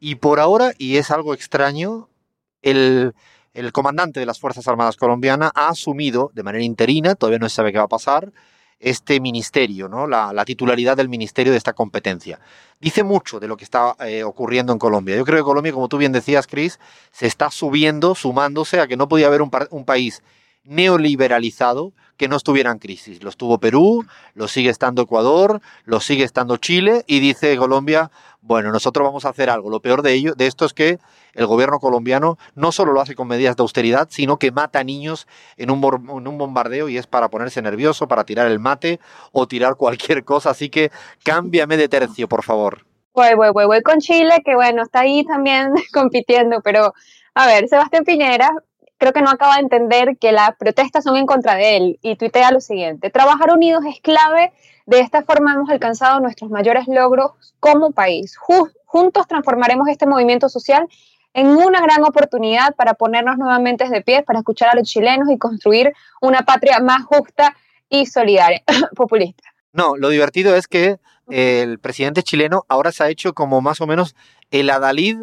y 0.00 0.14
por 0.16 0.40
ahora, 0.40 0.72
y 0.78 0.96
es 0.96 1.10
algo 1.10 1.34
extraño, 1.34 2.08
el, 2.62 3.14
el 3.54 3.72
comandante 3.72 4.20
de 4.20 4.26
las 4.26 4.38
Fuerzas 4.38 4.68
Armadas 4.68 4.96
colombianas 4.96 5.50
ha 5.54 5.68
asumido 5.68 6.30
de 6.34 6.42
manera 6.42 6.64
interina, 6.64 7.14
todavía 7.14 7.38
no 7.38 7.48
se 7.48 7.56
sabe 7.56 7.72
qué 7.72 7.78
va 7.78 7.84
a 7.84 7.88
pasar, 7.88 8.32
este 8.80 9.20
ministerio, 9.20 9.88
¿no? 9.88 10.06
la, 10.06 10.44
titularidad 10.44 10.96
del 10.96 11.08
ministerio 11.08 11.52
de 11.52 11.58
esta 11.58 11.72
competencia. 11.72 12.38
Dice 12.80 13.02
mucho 13.02 13.40
de 13.40 13.48
lo 13.48 13.56
que 13.56 13.64
está 13.64 13.96
eh, 14.00 14.22
ocurriendo 14.22 14.72
en 14.72 14.78
Colombia. 14.78 15.16
Yo 15.16 15.24
creo 15.24 15.38
que 15.38 15.44
Colombia, 15.44 15.72
como 15.72 15.88
tú 15.88 15.98
bien 15.98 16.12
decías, 16.12 16.46
Chris, 16.46 16.78
se 17.10 17.26
está 17.26 17.50
subiendo, 17.50 18.14
sumándose 18.14 18.80
a 18.80 18.86
que 18.86 18.96
no 18.96 19.08
podía 19.08 19.26
haber 19.26 19.42
un, 19.42 19.50
un 19.70 19.84
país 19.84 20.22
neoliberalizado 20.64 21.92
que 22.18 22.28
no 22.28 22.36
estuviera 22.36 22.70
en 22.70 22.78
crisis. 22.78 23.22
Lo 23.22 23.30
estuvo 23.30 23.58
Perú, 23.58 24.04
lo 24.34 24.48
sigue 24.48 24.70
estando 24.70 25.02
Ecuador, 25.02 25.60
lo 25.84 26.00
sigue 26.00 26.24
estando 26.24 26.56
Chile 26.56 27.04
y 27.06 27.20
dice 27.20 27.56
Colombia, 27.56 28.10
bueno, 28.40 28.72
nosotros 28.72 29.06
vamos 29.06 29.24
a 29.24 29.30
hacer 29.30 29.48
algo. 29.48 29.70
Lo 29.70 29.80
peor 29.80 30.02
de 30.02 30.12
ello, 30.14 30.34
de 30.34 30.46
esto 30.46 30.64
es 30.64 30.74
que 30.74 30.98
el 31.34 31.46
gobierno 31.46 31.78
colombiano 31.78 32.36
no 32.54 32.72
solo 32.72 32.92
lo 32.92 33.00
hace 33.00 33.14
con 33.14 33.28
medidas 33.28 33.56
de 33.56 33.62
austeridad, 33.62 34.08
sino 34.10 34.38
que 34.38 34.50
mata 34.50 34.82
niños 34.82 35.28
en 35.56 35.70
un, 35.70 35.82
en 35.84 36.28
un 36.28 36.38
bombardeo 36.38 36.88
y 36.88 36.98
es 36.98 37.06
para 37.06 37.28
ponerse 37.28 37.62
nervioso, 37.62 38.08
para 38.08 38.24
tirar 38.24 38.48
el 38.48 38.58
mate 38.58 39.00
o 39.32 39.46
tirar 39.46 39.76
cualquier 39.76 40.24
cosa. 40.24 40.50
Así 40.50 40.68
que 40.68 40.90
cámbiame 41.24 41.76
de 41.76 41.88
tercio, 41.88 42.28
por 42.28 42.42
favor. 42.42 42.84
Voy, 43.14 43.34
voy, 43.34 43.50
voy, 43.52 43.66
voy 43.66 43.82
con 43.82 43.98
Chile, 43.98 44.42
que 44.44 44.54
bueno, 44.54 44.82
está 44.82 45.00
ahí 45.00 45.24
también 45.24 45.72
compitiendo, 45.92 46.60
pero 46.62 46.92
a 47.34 47.46
ver, 47.46 47.68
Sebastián 47.68 48.04
Piñera 48.04 48.50
creo 48.98 49.12
que 49.12 49.22
no 49.22 49.30
acaba 49.30 49.54
de 49.54 49.62
entender 49.62 50.18
que 50.18 50.32
las 50.32 50.56
protestas 50.56 51.04
son 51.04 51.16
en 51.16 51.26
contra 51.26 51.54
de 51.54 51.76
él 51.76 51.98
y 52.02 52.16
tuitea 52.16 52.50
lo 52.50 52.60
siguiente, 52.60 53.10
trabajar 53.10 53.52
unidos 53.52 53.84
es 53.86 54.00
clave, 54.00 54.52
de 54.86 55.00
esta 55.00 55.22
forma 55.22 55.54
hemos 55.54 55.70
alcanzado 55.70 56.20
nuestros 56.20 56.50
mayores 56.50 56.86
logros 56.88 57.32
como 57.60 57.92
país. 57.92 58.36
juntos 58.84 59.26
transformaremos 59.26 59.88
este 59.88 60.06
movimiento 60.06 60.48
social 60.48 60.88
en 61.34 61.48
una 61.48 61.80
gran 61.80 62.02
oportunidad 62.04 62.74
para 62.74 62.94
ponernos 62.94 63.38
nuevamente 63.38 63.88
de 63.88 64.00
pie, 64.00 64.22
para 64.22 64.40
escuchar 64.40 64.70
a 64.70 64.74
los 64.74 64.88
chilenos 64.88 65.30
y 65.30 65.38
construir 65.38 65.92
una 66.20 66.42
patria 66.42 66.80
más 66.80 67.04
justa 67.04 67.54
y 67.88 68.06
solidaria, 68.06 68.62
populista. 68.96 69.44
No, 69.72 69.96
lo 69.96 70.08
divertido 70.08 70.56
es 70.56 70.66
que 70.66 70.98
el 71.28 71.78
presidente 71.78 72.22
chileno 72.22 72.64
ahora 72.68 72.90
se 72.90 73.04
ha 73.04 73.10
hecho 73.10 73.34
como 73.34 73.60
más 73.60 73.80
o 73.80 73.86
menos 73.86 74.16
el 74.50 74.70
adalid 74.70 75.18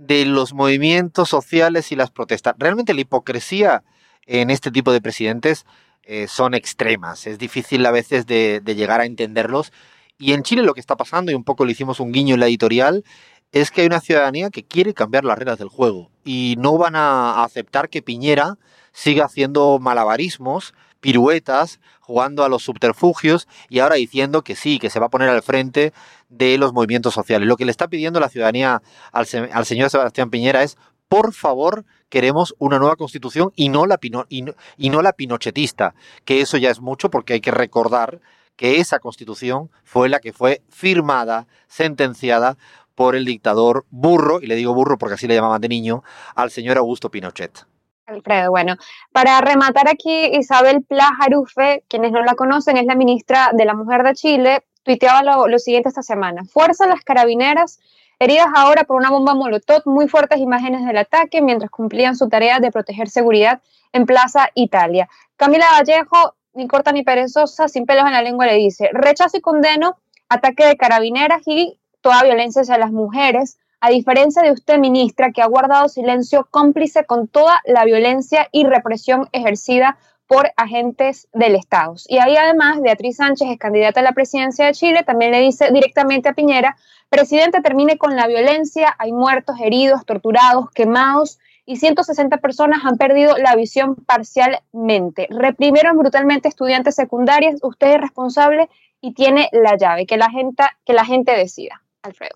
de 0.00 0.24
los 0.24 0.54
movimientos 0.54 1.28
sociales 1.28 1.92
y 1.92 1.96
las 1.96 2.10
protestas. 2.10 2.54
Realmente 2.58 2.94
la 2.94 3.02
hipocresía 3.02 3.84
en 4.26 4.48
este 4.48 4.70
tipo 4.70 4.92
de 4.92 5.02
presidentes 5.02 5.66
eh, 6.04 6.26
son 6.26 6.54
extremas. 6.54 7.26
Es 7.26 7.38
difícil 7.38 7.84
a 7.84 7.90
veces 7.90 8.26
de, 8.26 8.60
de, 8.60 8.74
llegar 8.74 9.00
a 9.00 9.04
entenderlos. 9.04 9.72
Y 10.18 10.32
en 10.32 10.42
Chile 10.42 10.62
lo 10.62 10.72
que 10.72 10.80
está 10.80 10.96
pasando, 10.96 11.30
y 11.30 11.34
un 11.34 11.44
poco 11.44 11.66
le 11.66 11.72
hicimos 11.72 12.00
un 12.00 12.12
guiño 12.12 12.34
en 12.34 12.40
la 12.40 12.46
editorial, 12.46 13.04
es 13.52 13.70
que 13.70 13.82
hay 13.82 13.88
una 13.88 14.00
ciudadanía 14.00 14.48
que 14.48 14.64
quiere 14.64 14.94
cambiar 14.94 15.24
las 15.24 15.38
reglas 15.38 15.58
del 15.58 15.68
juego. 15.68 16.10
Y 16.24 16.54
no 16.58 16.78
van 16.78 16.96
a 16.96 17.44
aceptar 17.44 17.90
que 17.90 18.00
Piñera 18.00 18.56
siga 18.92 19.26
haciendo 19.26 19.78
malabarismos 19.80 20.72
piruetas, 21.00 21.80
jugando 22.00 22.44
a 22.44 22.48
los 22.48 22.62
subterfugios 22.62 23.48
y 23.68 23.80
ahora 23.80 23.96
diciendo 23.96 24.42
que 24.42 24.56
sí, 24.56 24.78
que 24.78 24.90
se 24.90 25.00
va 25.00 25.06
a 25.06 25.10
poner 25.10 25.28
al 25.28 25.42
frente 25.42 25.92
de 26.28 26.58
los 26.58 26.72
movimientos 26.72 27.14
sociales. 27.14 27.48
Lo 27.48 27.56
que 27.56 27.64
le 27.64 27.70
está 27.70 27.88
pidiendo 27.88 28.20
la 28.20 28.28
ciudadanía 28.28 28.82
al, 29.12 29.26
señor 29.26 29.90
Sebastián 29.90 30.30
Piñera 30.30 30.62
es, 30.62 30.76
por 31.08 31.32
favor, 31.32 31.84
queremos 32.08 32.54
una 32.58 32.78
nueva 32.78 32.96
constitución 32.96 33.52
y 33.56 33.68
no, 33.68 33.86
la 33.86 33.98
y, 34.28 34.44
y 34.76 34.90
no 34.90 35.02
la 35.02 35.12
pinochetista, 35.12 35.94
que 36.24 36.40
eso 36.40 36.56
ya 36.56 36.70
es 36.70 36.80
mucho 36.80 37.10
porque 37.10 37.34
hay 37.34 37.40
que 37.40 37.50
recordar 37.50 38.20
que 38.56 38.78
esa 38.78 38.98
constitución 38.98 39.70
fue 39.84 40.08
la 40.08 40.20
que 40.20 40.32
fue 40.32 40.62
firmada, 40.68 41.46
sentenciada 41.66 42.58
por 42.94 43.16
el 43.16 43.24
dictador 43.24 43.86
burro, 43.90 44.40
y 44.42 44.46
le 44.46 44.54
digo 44.54 44.74
burro 44.74 44.98
porque 44.98 45.14
así 45.14 45.26
le 45.26 45.34
llamaban 45.34 45.62
de 45.62 45.68
niño, 45.68 46.02
al 46.34 46.50
señor 46.50 46.76
Augusto 46.76 47.10
Pinochet. 47.10 47.66
Alfredo, 48.10 48.50
bueno, 48.50 48.76
para 49.12 49.40
rematar 49.40 49.88
aquí, 49.88 50.26
Isabel 50.32 50.82
Pla 50.82 51.10
Jarufe, 51.18 51.84
quienes 51.88 52.12
no 52.12 52.22
la 52.22 52.34
conocen, 52.34 52.76
es 52.76 52.86
la 52.86 52.94
ministra 52.94 53.50
de 53.52 53.64
la 53.64 53.74
Mujer 53.74 54.02
de 54.02 54.14
Chile, 54.14 54.64
tuiteaba 54.82 55.22
lo, 55.22 55.58
siguiente 55.58 55.88
esta 55.88 56.02
semana. 56.02 56.44
Fuerza 56.44 56.86
las 56.86 57.02
carabineras 57.02 57.78
heridas 58.18 58.48
ahora 58.54 58.84
por 58.84 58.96
una 58.96 59.10
bomba 59.10 59.34
molotov, 59.34 59.82
muy 59.86 60.08
fuertes 60.08 60.38
imágenes 60.38 60.84
del 60.84 60.98
ataque 60.98 61.40
mientras 61.40 61.70
cumplían 61.70 62.16
su 62.16 62.28
tarea 62.28 62.58
de 62.58 62.70
proteger 62.70 63.08
seguridad 63.08 63.62
en 63.92 64.06
Plaza 64.06 64.50
Italia. 64.54 65.08
Camila 65.36 65.66
Vallejo, 65.72 66.34
ni 66.52 66.66
corta 66.66 66.92
ni 66.92 67.02
perezosa, 67.02 67.68
sin 67.68 67.86
pelos 67.86 68.04
en 68.06 68.12
la 68.12 68.22
lengua, 68.22 68.46
le 68.46 68.54
dice, 68.54 68.90
rechazo 68.92 69.38
y 69.38 69.40
condeno 69.40 69.96
ataque 70.28 70.66
de 70.66 70.76
carabineras 70.76 71.42
y 71.46 71.78
toda 72.00 72.22
violencia 72.22 72.62
hacia 72.62 72.78
las 72.78 72.92
mujeres, 72.92 73.58
a 73.80 73.90
diferencia 73.90 74.42
de 74.42 74.52
usted, 74.52 74.78
ministra, 74.78 75.32
que 75.32 75.42
ha 75.42 75.46
guardado 75.46 75.88
silencio 75.88 76.46
cómplice 76.50 77.04
con 77.04 77.28
toda 77.28 77.60
la 77.64 77.84
violencia 77.84 78.48
y 78.52 78.64
represión 78.64 79.28
ejercida 79.32 79.96
por 80.26 80.52
agentes 80.56 81.26
del 81.32 81.56
Estado. 81.56 81.94
Y 82.06 82.18
ahí 82.18 82.36
además, 82.36 82.80
Beatriz 82.80 83.16
Sánchez 83.16 83.48
es 83.50 83.58
candidata 83.58 83.98
a 83.98 84.04
la 84.04 84.12
presidencia 84.12 84.66
de 84.66 84.74
Chile, 84.74 85.02
también 85.04 85.32
le 85.32 85.40
dice 85.40 85.70
directamente 85.72 86.28
a 86.28 86.34
Piñera, 86.34 86.76
presidente, 87.08 87.60
termine 87.62 87.98
con 87.98 88.14
la 88.14 88.28
violencia, 88.28 88.94
hay 88.98 89.12
muertos, 89.12 89.56
heridos, 89.60 90.06
torturados, 90.06 90.70
quemados 90.70 91.40
y 91.66 91.76
160 91.76 92.36
personas 92.36 92.84
han 92.84 92.96
perdido 92.96 93.36
la 93.38 93.56
visión 93.56 93.96
parcialmente. 93.96 95.26
Reprimieron 95.30 95.98
brutalmente 95.98 96.48
estudiantes 96.48 96.94
secundarias, 96.94 97.56
usted 97.62 97.94
es 97.94 98.00
responsable 98.00 98.68
y 99.00 99.14
tiene 99.14 99.48
la 99.52 99.76
llave, 99.76 100.06
que 100.06 100.16
la 100.16 100.30
gente, 100.30 100.62
que 100.84 100.92
la 100.92 101.04
gente 101.04 101.32
decida. 101.32 101.82
Alfredo. 102.02 102.34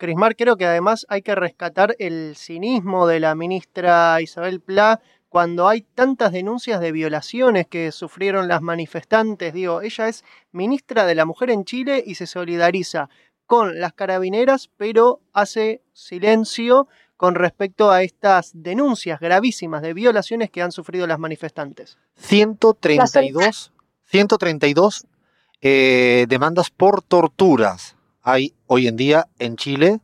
Crismar, 0.00 0.34
creo 0.34 0.56
que 0.56 0.64
además 0.64 1.04
hay 1.10 1.20
que 1.20 1.34
rescatar 1.34 1.94
el 1.98 2.34
cinismo 2.34 3.06
de 3.06 3.20
la 3.20 3.34
ministra 3.34 4.18
Isabel 4.22 4.62
Pla 4.62 4.98
cuando 5.28 5.68
hay 5.68 5.82
tantas 5.82 6.32
denuncias 6.32 6.80
de 6.80 6.90
violaciones 6.90 7.66
que 7.66 7.92
sufrieron 7.92 8.48
las 8.48 8.62
manifestantes. 8.62 9.52
Digo, 9.52 9.82
ella 9.82 10.08
es 10.08 10.24
ministra 10.52 11.04
de 11.04 11.14
la 11.14 11.26
Mujer 11.26 11.50
en 11.50 11.66
Chile 11.66 12.02
y 12.04 12.14
se 12.14 12.26
solidariza 12.26 13.10
con 13.44 13.78
las 13.78 13.92
carabineras, 13.92 14.70
pero 14.78 15.20
hace 15.34 15.82
silencio 15.92 16.88
con 17.18 17.34
respecto 17.34 17.90
a 17.90 18.02
estas 18.02 18.52
denuncias 18.54 19.20
gravísimas 19.20 19.82
de 19.82 19.92
violaciones 19.92 20.50
que 20.50 20.62
han 20.62 20.72
sufrido 20.72 21.06
las 21.06 21.18
manifestantes. 21.18 21.98
132, 22.16 23.74
132 24.06 25.06
eh, 25.60 26.24
demandas 26.26 26.70
por 26.70 27.02
torturas 27.02 27.96
hay 28.22 28.54
hoy 28.66 28.86
en 28.86 28.96
día 28.96 29.28
en 29.38 29.56
Chile. 29.56 30.00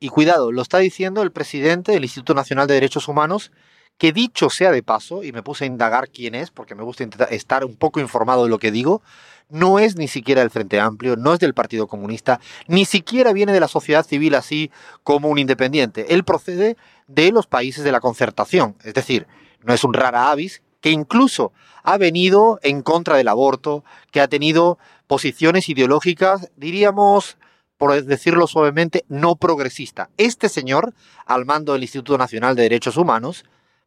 Y 0.00 0.08
cuidado, 0.08 0.52
lo 0.52 0.62
está 0.62 0.78
diciendo 0.78 1.22
el 1.22 1.32
presidente 1.32 1.92
del 1.92 2.04
Instituto 2.04 2.34
Nacional 2.34 2.66
de 2.66 2.74
Derechos 2.74 3.08
Humanos, 3.08 3.50
que 3.98 4.12
dicho 4.12 4.48
sea 4.48 4.70
de 4.70 4.82
paso, 4.82 5.24
y 5.24 5.32
me 5.32 5.42
puse 5.42 5.64
a 5.64 5.66
indagar 5.66 6.08
quién 6.08 6.36
es, 6.36 6.50
porque 6.50 6.76
me 6.76 6.84
gusta 6.84 7.04
estar 7.30 7.64
un 7.64 7.76
poco 7.76 7.98
informado 7.98 8.44
de 8.44 8.50
lo 8.50 8.58
que 8.58 8.70
digo, 8.70 9.02
no 9.50 9.78
es 9.78 9.96
ni 9.96 10.06
siquiera 10.06 10.42
del 10.42 10.50
Frente 10.50 10.78
Amplio, 10.78 11.16
no 11.16 11.34
es 11.34 11.40
del 11.40 11.54
Partido 11.54 11.88
Comunista, 11.88 12.38
ni 12.68 12.84
siquiera 12.84 13.32
viene 13.32 13.52
de 13.52 13.60
la 13.60 13.66
sociedad 13.66 14.06
civil 14.06 14.34
así 14.36 14.70
como 15.02 15.28
un 15.28 15.38
independiente. 15.38 16.14
Él 16.14 16.22
procede 16.22 16.76
de 17.08 17.32
los 17.32 17.46
países 17.46 17.82
de 17.82 17.92
la 17.92 18.00
concertación, 18.00 18.76
es 18.84 18.94
decir, 18.94 19.26
no 19.62 19.74
es 19.74 19.82
un 19.82 19.94
rara 19.94 20.30
avis, 20.30 20.62
que 20.80 20.90
incluso 20.90 21.52
ha 21.82 21.98
venido 21.98 22.60
en 22.62 22.82
contra 22.82 23.16
del 23.16 23.26
aborto, 23.26 23.84
que 24.12 24.20
ha 24.20 24.28
tenido 24.28 24.78
posiciones 25.08 25.68
ideológicas, 25.68 26.50
diríamos, 26.56 27.36
por 27.78 28.02
decirlo 28.02 28.46
suavemente, 28.46 29.04
no 29.08 29.36
progresista. 29.36 30.10
Este 30.18 30.48
señor, 30.48 30.92
al 31.24 31.46
mando 31.46 31.72
del 31.72 31.82
Instituto 31.82 32.18
Nacional 32.18 32.56
de 32.56 32.64
Derechos 32.64 32.96
Humanos, 32.96 33.44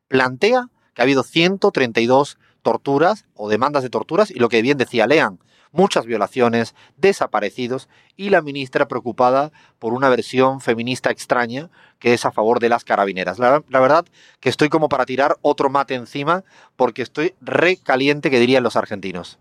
plantea 0.07 0.69
que 0.93 1.01
ha 1.01 1.03
habido 1.03 1.23
132 1.23 2.39
torturas 2.61 3.25
o 3.35 3.49
demandas 3.49 3.83
de 3.83 3.89
torturas 3.89 4.31
y 4.31 4.39
lo 4.39 4.49
que 4.49 4.61
bien 4.61 4.77
decía 4.77 5.07
Lean, 5.07 5.39
muchas 5.71 6.05
violaciones, 6.05 6.75
desaparecidos 6.97 7.89
y 8.15 8.29
la 8.29 8.41
ministra 8.41 8.87
preocupada 8.87 9.51
por 9.79 9.93
una 9.93 10.09
versión 10.09 10.61
feminista 10.61 11.11
extraña 11.11 11.69
que 11.99 12.13
es 12.13 12.25
a 12.25 12.31
favor 12.31 12.59
de 12.59 12.69
las 12.69 12.83
carabineras. 12.83 13.39
La, 13.39 13.63
la 13.69 13.79
verdad 13.79 14.05
que 14.39 14.49
estoy 14.49 14.69
como 14.69 14.89
para 14.89 15.05
tirar 15.05 15.37
otro 15.41 15.69
mate 15.69 15.95
encima 15.95 16.43
porque 16.75 17.01
estoy 17.01 17.35
recaliente 17.41 18.29
que 18.29 18.39
dirían 18.39 18.63
los 18.63 18.75
argentinos. 18.75 19.37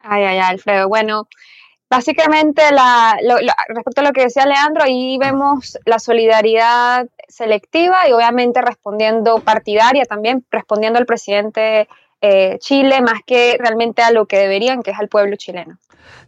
Ay, 0.00 0.24
ay, 0.24 0.38
Alfredo. 0.38 0.88
Bueno, 0.88 1.28
Básicamente, 1.92 2.62
la, 2.72 3.18
respecto 3.68 4.00
a 4.00 4.04
lo 4.04 4.12
que 4.12 4.22
decía 4.22 4.46
Leandro, 4.46 4.82
ahí 4.82 5.18
vemos 5.18 5.78
la 5.84 5.98
solidaridad 5.98 7.06
selectiva 7.28 8.08
y 8.08 8.12
obviamente 8.12 8.62
respondiendo 8.62 9.40
partidaria 9.40 10.06
también, 10.06 10.42
respondiendo 10.50 10.98
al 10.98 11.04
presidente 11.04 11.88
eh, 12.22 12.56
Chile 12.60 13.02
más 13.02 13.20
que 13.26 13.56
realmente 13.58 14.00
a 14.00 14.12
lo 14.12 14.26
que 14.26 14.38
deberían, 14.38 14.82
que 14.82 14.92
es 14.92 14.98
al 14.98 15.08
pueblo 15.08 15.34
chileno. 15.36 15.78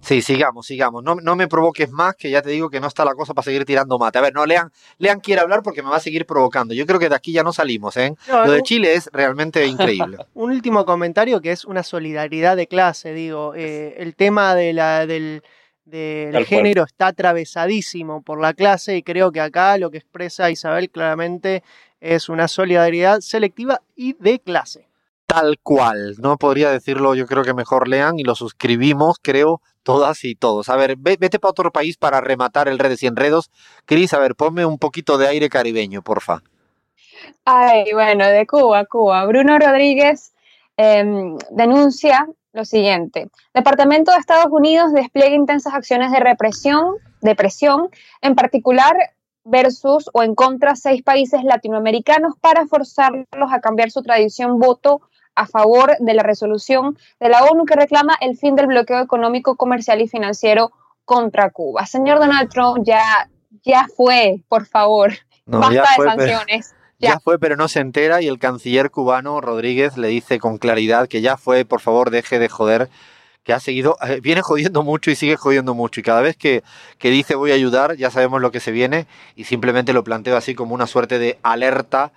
Sí, 0.01 0.21
sigamos, 0.23 0.67
sigamos. 0.67 1.03
No, 1.03 1.15
no, 1.15 1.37
me 1.37 1.49
provoques 1.49 1.91
más, 1.91 2.17
que 2.17 2.31
ya 2.31 2.43
te 2.43 2.51
digo 2.51 2.69
que 2.69 2.81
no 2.81 2.89
está 2.89 3.05
la 3.05 3.15
cosa 3.15 3.33
para 3.33 3.45
seguir 3.45 3.65
tirando 3.65 3.99
mate. 3.99 4.19
A 4.19 4.23
ver, 4.23 4.35
no, 4.35 4.45
Lean, 4.45 4.71
Lean 4.99 5.21
quiere 5.21 5.41
hablar 5.41 5.63
porque 5.63 5.83
me 5.83 5.89
va 5.89 5.97
a 5.97 6.01
seguir 6.01 6.27
provocando. 6.27 6.75
Yo 6.75 6.85
creo 6.85 6.99
que 6.99 7.09
de 7.09 7.15
aquí 7.15 7.33
ya 7.33 7.43
no 7.43 7.53
salimos, 7.53 7.97
¿eh? 7.97 8.15
Lo 8.29 8.51
de 8.51 8.63
Chile 8.63 8.95
es 8.95 9.09
realmente 9.13 9.65
increíble. 9.67 10.19
Un 10.35 10.51
último 10.51 10.85
comentario 10.85 11.41
que 11.41 11.53
es 11.53 11.65
una 11.65 11.83
solidaridad 11.83 12.57
de 12.57 12.67
clase, 12.67 13.15
digo. 13.15 13.55
Eh, 13.55 13.95
el 13.99 14.17
tema 14.17 14.55
de 14.55 14.73
la, 14.73 15.07
del 15.07 15.43
del 15.85 16.47
género 16.47 16.85
está 16.85 17.09
atravesadísimo 17.09 18.23
por 18.23 18.41
la 18.41 18.55
clase 18.55 18.97
y 18.97 19.03
creo 19.03 19.33
que 19.33 19.41
acá 19.41 19.77
lo 19.77 19.91
que 19.91 19.99
expresa 19.99 20.51
Isabel 20.51 20.89
claramente 20.89 21.63
es 22.01 22.31
una 22.31 22.49
solidaridad 22.49 23.21
selectiva 23.21 23.83
y 23.95 24.15
de 24.15 24.41
clase. 24.41 24.89
Tal 25.27 25.59
cual, 25.63 26.17
no 26.19 26.37
podría 26.37 26.71
decirlo, 26.71 27.15
yo 27.15 27.27
creo 27.27 27.45
que 27.45 27.55
mejor 27.55 27.89
lean 27.89 28.19
y 28.19 28.25
lo 28.25 28.35
suscribimos, 28.35 29.17
creo, 29.23 29.61
todas 29.83 30.25
y 30.25 30.35
todos. 30.35 30.69
A 30.69 30.77
ver, 30.77 30.97
vete 30.97 31.39
para 31.39 31.51
otro 31.51 31.73
país 31.73 31.97
para 31.97 32.21
rematar 32.21 32.69
el 32.69 32.79
Redes 32.79 33.03
y 33.03 33.07
Enredos. 33.07 33.51
Cris, 33.87 34.13
a 34.13 34.19
ver, 34.19 34.35
ponme 34.35 34.67
un 34.67 34.79
poquito 34.79 35.17
de 35.19 35.29
aire 35.29 35.49
caribeño, 35.49 36.03
porfa. 36.03 36.43
Ay, 37.45 37.87
bueno, 37.93 38.27
de 38.27 38.47
Cuba, 38.47 38.85
Cuba. 38.85 39.25
Bruno 39.27 39.59
Rodríguez 39.59 40.33
em, 40.77 41.37
denuncia 41.51 42.29
lo 42.53 42.65
siguiente. 42.65 43.29
Departamento 43.53 44.13
de 44.13 44.19
Estados 44.19 44.51
Unidos 44.51 44.93
despliega 44.93 45.35
intensas 45.35 45.75
acciones 45.75 46.13
de 46.13 46.21
represión, 46.21 46.97
de 47.21 47.35
presión, 47.35 47.89
en 48.21 48.35
particular 48.35 48.97
versus 49.45 50.09
o 50.13 50.23
en 50.23 50.35
contra 50.35 50.77
seis 50.77 51.03
países 51.03 51.45
latinoamericanos 51.45 52.35
para 52.41 52.67
forzarlos 52.67 53.53
a 53.53 53.61
cambiar 53.61 53.91
su 53.91 54.03
tradición 54.03 54.59
voto 54.59 55.03
a 55.35 55.47
favor 55.47 55.97
de 55.99 56.15
la 56.15 56.23
resolución 56.23 56.99
de 57.21 57.29
la 57.29 57.45
ONU 57.45 57.65
que 57.65 57.75
reclama 57.75 58.17
el 58.21 58.37
fin 58.37 58.55
del 58.55 58.67
bloqueo 58.67 59.01
económico, 59.01 59.57
comercial 59.57 60.01
y 60.01 60.09
financiero 60.09 60.73
contra 61.05 61.51
Cuba. 61.51 61.87
Señor 61.87 62.19
Donald 62.19 62.51
Trump, 62.51 62.85
ya, 62.85 63.29
ya 63.65 63.87
fue, 63.97 64.43
por 64.49 64.67
favor. 64.67 65.13
Basta 65.47 65.85
de 65.99 66.05
sanciones. 66.05 66.75
Ya. 66.97 67.21
fue, 67.21 67.39
pero 67.39 67.57
no 67.57 67.69
se 67.69 67.81
entera 67.81 68.23
y 68.23 68.29
el 68.29 68.39
canciller 68.39 68.91
cubano 68.91 69.43
Rodríguez 69.43 69.99
le 69.99 70.09
dice 70.09 70.39
con 70.39 70.57
claridad 70.57 71.07
que 71.07 71.21
ya 71.21 71.37
fue, 71.37 71.67
por 71.67 71.83
favor, 71.83 72.09
deje 72.09 72.39
de 72.39 72.49
joder, 72.49 72.89
que 73.43 73.53
ha 73.53 73.61
seguido, 73.61 73.99
eh, 74.09 74.21
viene 74.23 74.41
jodiendo 74.41 74.83
mucho 74.83 75.11
y 75.11 75.17
sigue 75.17 75.37
jodiendo 75.37 75.75
mucho. 75.75 76.01
Y 76.01 76.03
cada 76.03 76.23
vez 76.23 76.35
que, 76.37 76.63
que 76.97 77.11
dice 77.11 77.35
voy 77.35 77.51
a 77.51 77.57
ayudar, 77.57 77.97
ya 77.97 78.11
sabemos 78.11 78.41
lo 78.41 78.51
que 78.53 78.61
se 78.61 78.71
viene 78.71 79.07
y 79.37 79.45
simplemente 79.45 79.93
lo 79.93 80.03
planteo 80.03 80.37
así 80.37 80.55
como 80.55 80.75
una 80.75 80.87
suerte 80.87 81.19
de 81.19 81.39
alerta 81.43 82.13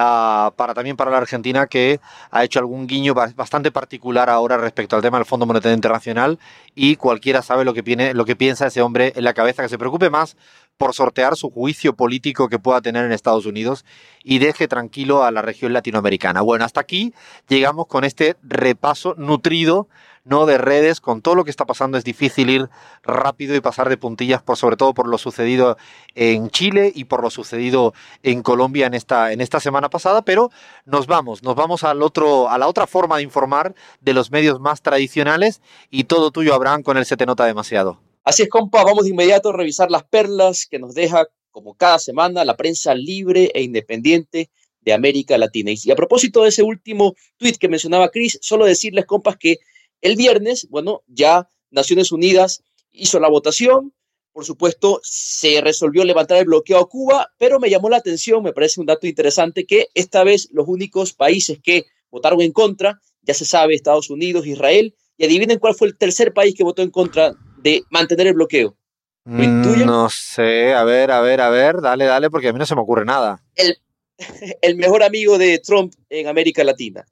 Uh, 0.00 0.54
para 0.54 0.74
también 0.74 0.96
para 0.96 1.10
la 1.10 1.16
Argentina 1.16 1.66
que 1.66 1.98
ha 2.30 2.44
hecho 2.44 2.60
algún 2.60 2.86
guiño 2.86 3.14
bastante 3.14 3.72
particular 3.72 4.30
ahora 4.30 4.56
respecto 4.56 4.94
al 4.94 5.02
tema 5.02 5.18
del 5.18 5.26
Fondo 5.26 5.44
Monetario 5.44 5.74
Internacional 5.74 6.38
y 6.76 6.94
cualquiera 6.94 7.42
sabe 7.42 7.64
lo 7.64 7.74
que, 7.74 7.82
viene, 7.82 8.14
lo 8.14 8.24
que 8.24 8.36
piensa 8.36 8.68
ese 8.68 8.80
hombre 8.80 9.12
en 9.16 9.24
la 9.24 9.34
cabeza, 9.34 9.64
que 9.64 9.68
se 9.68 9.76
preocupe 9.76 10.08
más 10.08 10.36
por 10.76 10.94
sortear 10.94 11.34
su 11.34 11.50
juicio 11.50 11.96
político 11.96 12.48
que 12.48 12.60
pueda 12.60 12.80
tener 12.80 13.04
en 13.06 13.10
Estados 13.10 13.44
Unidos 13.44 13.84
y 14.22 14.38
deje 14.38 14.68
tranquilo 14.68 15.24
a 15.24 15.32
la 15.32 15.42
región 15.42 15.72
latinoamericana. 15.72 16.42
Bueno, 16.42 16.64
hasta 16.64 16.78
aquí 16.78 17.12
llegamos 17.48 17.88
con 17.88 18.04
este 18.04 18.36
repaso 18.44 19.16
nutrido 19.18 19.88
no 20.28 20.46
de 20.46 20.58
redes, 20.58 21.00
con 21.00 21.22
todo 21.22 21.34
lo 21.34 21.44
que 21.44 21.50
está 21.50 21.64
pasando 21.64 21.96
es 21.96 22.04
difícil 22.04 22.50
ir 22.50 22.68
rápido 23.02 23.56
y 23.56 23.60
pasar 23.60 23.88
de 23.88 23.96
puntillas 23.96 24.42
por 24.42 24.56
sobre 24.56 24.76
todo 24.76 24.94
por 24.94 25.08
lo 25.08 25.18
sucedido 25.18 25.76
en 26.14 26.50
Chile 26.50 26.92
y 26.94 27.04
por 27.04 27.22
lo 27.22 27.30
sucedido 27.30 27.94
en 28.22 28.42
Colombia 28.42 28.86
en 28.86 28.94
esta 28.94 29.32
en 29.32 29.40
esta 29.40 29.58
semana 29.60 29.88
pasada, 29.88 30.22
pero 30.22 30.50
nos 30.84 31.06
vamos, 31.06 31.42
nos 31.42 31.54
vamos 31.54 31.82
al 31.84 32.02
otro 32.02 32.48
a 32.48 32.58
la 32.58 32.68
otra 32.68 32.86
forma 32.86 33.16
de 33.16 33.22
informar 33.22 33.74
de 34.00 34.12
los 34.12 34.30
medios 34.30 34.60
más 34.60 34.82
tradicionales 34.82 35.62
y 35.90 36.04
todo 36.04 36.30
tuyo 36.30 36.54
Abraham 36.54 36.82
con 36.82 36.98
el 36.98 37.06
se 37.06 37.16
te 37.16 37.26
nota 37.26 37.46
demasiado. 37.46 37.98
Así 38.24 38.42
es, 38.42 38.50
compa, 38.50 38.84
vamos 38.84 39.04
de 39.04 39.10
inmediato 39.10 39.48
a 39.48 39.56
revisar 39.56 39.90
las 39.90 40.04
perlas 40.04 40.66
que 40.66 40.78
nos 40.78 40.94
deja, 40.94 41.26
como 41.50 41.74
cada 41.74 41.98
semana, 41.98 42.44
la 42.44 42.58
prensa 42.58 42.94
libre 42.94 43.50
e 43.54 43.62
independiente 43.62 44.50
de 44.82 44.92
América 44.92 45.38
Latina. 45.38 45.70
Y 45.72 45.90
a 45.90 45.96
propósito 45.96 46.42
de 46.42 46.50
ese 46.50 46.62
último 46.62 47.14
tuit 47.38 47.56
que 47.56 47.70
mencionaba 47.70 48.10
Chris, 48.10 48.38
solo 48.42 48.66
decirles, 48.66 49.06
compas, 49.06 49.38
que 49.38 49.56
el 50.00 50.16
viernes, 50.16 50.66
bueno, 50.70 51.02
ya 51.06 51.48
Naciones 51.70 52.12
Unidas 52.12 52.62
hizo 52.92 53.20
la 53.20 53.28
votación 53.28 53.92
por 54.38 54.44
supuesto, 54.44 55.00
se 55.02 55.60
resolvió 55.60 56.04
levantar 56.04 56.38
el 56.38 56.44
bloqueo 56.44 56.78
a 56.78 56.88
Cuba, 56.88 57.32
pero 57.38 57.58
me 57.58 57.68
llamó 57.68 57.90
la 57.90 57.96
atención, 57.96 58.40
me 58.40 58.52
parece 58.52 58.78
un 58.78 58.86
dato 58.86 59.08
interesante, 59.08 59.66
que 59.66 59.88
esta 59.94 60.22
vez 60.22 60.48
los 60.52 60.68
únicos 60.68 61.12
países 61.12 61.58
que 61.60 61.86
votaron 62.08 62.40
en 62.40 62.52
contra, 62.52 63.00
ya 63.22 63.34
se 63.34 63.44
sabe, 63.44 63.74
Estados 63.74 64.10
Unidos, 64.10 64.46
Israel, 64.46 64.94
y 65.16 65.24
adivinen 65.24 65.58
cuál 65.58 65.74
fue 65.74 65.88
el 65.88 65.98
tercer 65.98 66.32
país 66.32 66.54
que 66.54 66.62
votó 66.62 66.82
en 66.82 66.90
contra 66.90 67.34
de 67.56 67.82
mantener 67.90 68.28
el 68.28 68.34
bloqueo. 68.34 68.76
Mm, 69.24 69.84
no 69.84 70.08
sé, 70.08 70.72
a 70.72 70.84
ver, 70.84 71.10
a 71.10 71.20
ver, 71.20 71.40
a 71.40 71.50
ver, 71.50 71.80
dale, 71.80 72.04
dale, 72.04 72.30
porque 72.30 72.46
a 72.46 72.52
mí 72.52 72.60
no 72.60 72.66
se 72.66 72.76
me 72.76 72.82
ocurre 72.82 73.04
nada. 73.04 73.42
El, 73.56 73.76
el 74.62 74.76
mejor 74.76 75.02
amigo 75.02 75.36
de 75.36 75.58
Trump 75.58 75.92
en 76.10 76.28
América 76.28 76.62
Latina. 76.62 77.04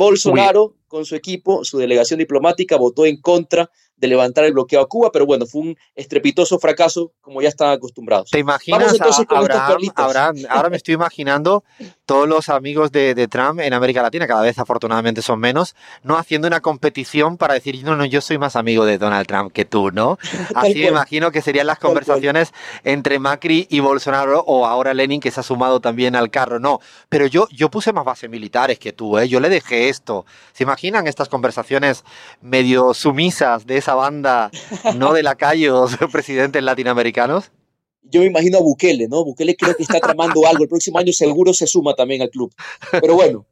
Bolsonaro, 0.00 0.76
con 0.88 1.04
su 1.04 1.14
equipo, 1.14 1.62
su 1.62 1.76
delegación 1.76 2.18
diplomática, 2.18 2.78
votó 2.78 3.04
en 3.04 3.20
contra 3.20 3.70
de 4.00 4.08
levantar 4.08 4.44
el 4.44 4.52
bloqueo 4.52 4.80
a 4.80 4.88
Cuba, 4.88 5.10
pero 5.12 5.26
bueno, 5.26 5.46
fue 5.46 5.60
un 5.60 5.76
estrepitoso 5.94 6.58
fracaso, 6.58 7.12
como 7.20 7.42
ya 7.42 7.48
están 7.48 7.70
acostumbrados. 7.70 8.30
¿Te 8.30 8.38
imaginas 8.38 8.94
entonces 8.94 9.26
con 9.26 9.38
Abraham, 9.94 10.36
ahora 10.48 10.70
me 10.70 10.76
estoy 10.76 10.94
imaginando 10.94 11.62
todos 12.06 12.26
los 12.26 12.48
amigos 12.48 12.90
de, 12.90 13.10
Trump 13.28 13.60
en 13.60 13.74
América 13.74 14.02
Latina, 14.02 14.26
cada 14.26 14.42
vez 14.42 14.58
afortunadamente 14.58 15.20
son 15.20 15.38
menos, 15.38 15.76
no 16.02 16.16
haciendo 16.16 16.48
una 16.48 16.60
competición 16.60 17.36
para 17.36 17.54
decir, 17.54 17.84
no, 17.84 17.94
no, 17.94 18.06
yo 18.06 18.20
soy 18.20 18.38
más 18.38 18.56
amigo 18.56 18.86
de 18.86 18.96
Donald 18.96 19.26
Trump 19.26 19.52
que 19.52 19.66
tú, 19.66 19.90
¿no? 19.90 20.18
Así 20.54 20.76
me 20.76 20.88
imagino 20.88 21.30
que 21.30 21.42
serían 21.42 21.66
las 21.66 21.78
conversaciones 21.78 22.52
entre 22.82 23.18
Macri 23.18 23.66
y 23.68 23.80
Bolsonaro, 23.80 24.42
o 24.46 24.66
ahora 24.66 24.94
Lenin, 24.94 25.20
que 25.20 25.30
se 25.30 25.40
ha 25.40 25.42
sumado 25.42 25.80
también 25.80 26.16
al 26.16 26.30
carro, 26.30 26.58
no. 26.58 26.80
Pero 27.10 27.26
yo, 27.26 27.46
yo 27.50 27.70
puse 27.70 27.92
más 27.92 28.04
bases 28.04 28.30
militares 28.30 28.78
que 28.78 28.92
tú, 28.92 29.18
¿eh? 29.18 29.28
Yo 29.28 29.38
le 29.38 29.50
dejé 29.50 29.90
esto. 29.90 30.24
¿Se 30.52 30.64
imaginan 30.64 31.06
estas 31.06 31.28
conversaciones 31.28 32.04
medio 32.40 32.94
sumisas 32.94 33.66
de 33.66 33.76
esa 33.76 33.89
banda, 33.94 34.50
no 34.96 35.12
de 35.12 35.22
lacayos, 35.22 35.96
presidentes 36.12 36.62
latinoamericanos? 36.62 37.50
Yo 38.02 38.20
me 38.20 38.26
imagino 38.26 38.58
a 38.58 38.60
Bukele, 38.62 39.08
¿no? 39.08 39.24
Bukele 39.24 39.56
creo 39.56 39.76
que 39.76 39.82
está 39.82 40.00
tramando 40.00 40.46
algo. 40.46 40.64
El 40.64 40.68
próximo 40.68 40.98
año 40.98 41.12
seguro 41.12 41.54
se 41.54 41.66
suma 41.66 41.94
también 41.94 42.22
al 42.22 42.30
club. 42.30 42.52
Pero 43.00 43.14
bueno, 43.14 43.46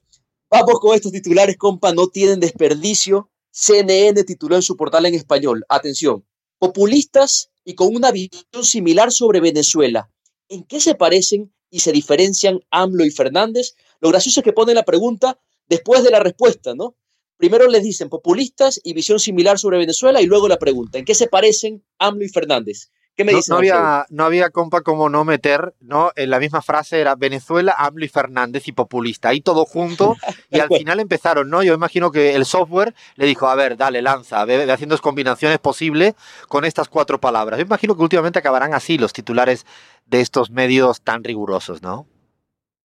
vamos 0.50 0.80
con 0.80 0.94
estos 0.94 1.12
titulares, 1.12 1.56
compa, 1.56 1.92
no 1.92 2.08
tienen 2.08 2.40
desperdicio. 2.40 3.30
CNN 3.50 4.24
tituló 4.24 4.56
en 4.56 4.62
su 4.62 4.76
portal 4.76 5.06
en 5.06 5.14
español, 5.14 5.64
atención, 5.68 6.24
populistas 6.58 7.50
y 7.64 7.74
con 7.74 7.94
una 7.94 8.10
visión 8.10 8.64
similar 8.64 9.12
sobre 9.12 9.40
Venezuela. 9.40 10.10
¿En 10.48 10.64
qué 10.64 10.80
se 10.80 10.94
parecen 10.94 11.52
y 11.70 11.80
se 11.80 11.92
diferencian 11.92 12.60
AMLO 12.70 13.04
y 13.04 13.10
Fernández? 13.10 13.74
Lo 14.00 14.08
gracioso 14.08 14.40
es 14.40 14.44
que 14.44 14.52
ponen 14.52 14.76
la 14.76 14.84
pregunta 14.84 15.38
después 15.68 16.02
de 16.02 16.10
la 16.10 16.20
respuesta, 16.20 16.74
¿no? 16.74 16.94
Primero 17.38 17.68
les 17.68 17.84
dicen 17.84 18.08
populistas 18.08 18.80
y 18.82 18.94
visión 18.94 19.20
similar 19.20 19.58
sobre 19.60 19.78
Venezuela 19.78 20.20
y 20.20 20.26
luego 20.26 20.48
la 20.48 20.58
pregunta, 20.58 20.98
¿en 20.98 21.04
qué 21.04 21.14
se 21.14 21.28
parecen 21.28 21.84
AMLO 21.98 22.24
y 22.24 22.28
Fernández? 22.28 22.90
¿Qué 23.14 23.24
me 23.24 23.30
no, 23.30 23.38
dicen? 23.38 23.52
No 23.52 23.58
había, 23.58 24.06
no 24.10 24.24
había 24.24 24.50
compa 24.50 24.80
como 24.80 25.08
no 25.08 25.24
meter, 25.24 25.74
¿no? 25.80 26.10
En 26.16 26.30
la 26.30 26.40
misma 26.40 26.62
frase 26.62 27.00
era 27.00 27.14
Venezuela, 27.14 27.74
AMLO 27.78 28.04
y 28.04 28.08
Fernández 28.08 28.66
y 28.66 28.72
populista, 28.72 29.28
ahí 29.28 29.40
todo 29.40 29.64
junto 29.66 30.16
y 30.50 30.58
al 30.58 30.68
final 30.68 30.98
empezaron, 30.98 31.48
¿no? 31.48 31.62
Yo 31.62 31.74
imagino 31.74 32.10
que 32.10 32.34
el 32.34 32.44
software 32.44 32.92
le 33.14 33.26
dijo, 33.26 33.46
a 33.46 33.54
ver, 33.54 33.76
dale, 33.76 34.02
lanza, 34.02 34.44
ve, 34.44 34.70
haciendo 34.70 34.98
combinaciones 34.98 35.60
posibles 35.60 36.14
con 36.48 36.64
estas 36.64 36.88
cuatro 36.88 37.20
palabras. 37.20 37.58
Yo 37.58 37.66
imagino 37.66 37.96
que 37.96 38.02
últimamente 38.02 38.40
acabarán 38.40 38.74
así 38.74 38.98
los 38.98 39.12
titulares 39.12 39.64
de 40.06 40.20
estos 40.20 40.50
medios 40.50 41.02
tan 41.02 41.22
rigurosos, 41.22 41.82
¿no? 41.82 42.08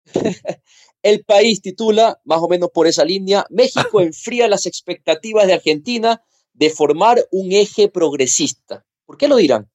El 1.06 1.22
país 1.22 1.62
titula, 1.62 2.18
más 2.24 2.40
o 2.40 2.48
menos 2.48 2.70
por 2.74 2.88
esa 2.88 3.04
línea, 3.04 3.46
México 3.48 4.00
enfría 4.00 4.48
las 4.48 4.66
expectativas 4.66 5.46
de 5.46 5.52
Argentina 5.52 6.20
de 6.52 6.68
formar 6.68 7.24
un 7.30 7.52
eje 7.52 7.88
progresista. 7.88 8.84
¿Por 9.04 9.16
qué 9.16 9.28
lo 9.28 9.36
dirán? 9.36 9.70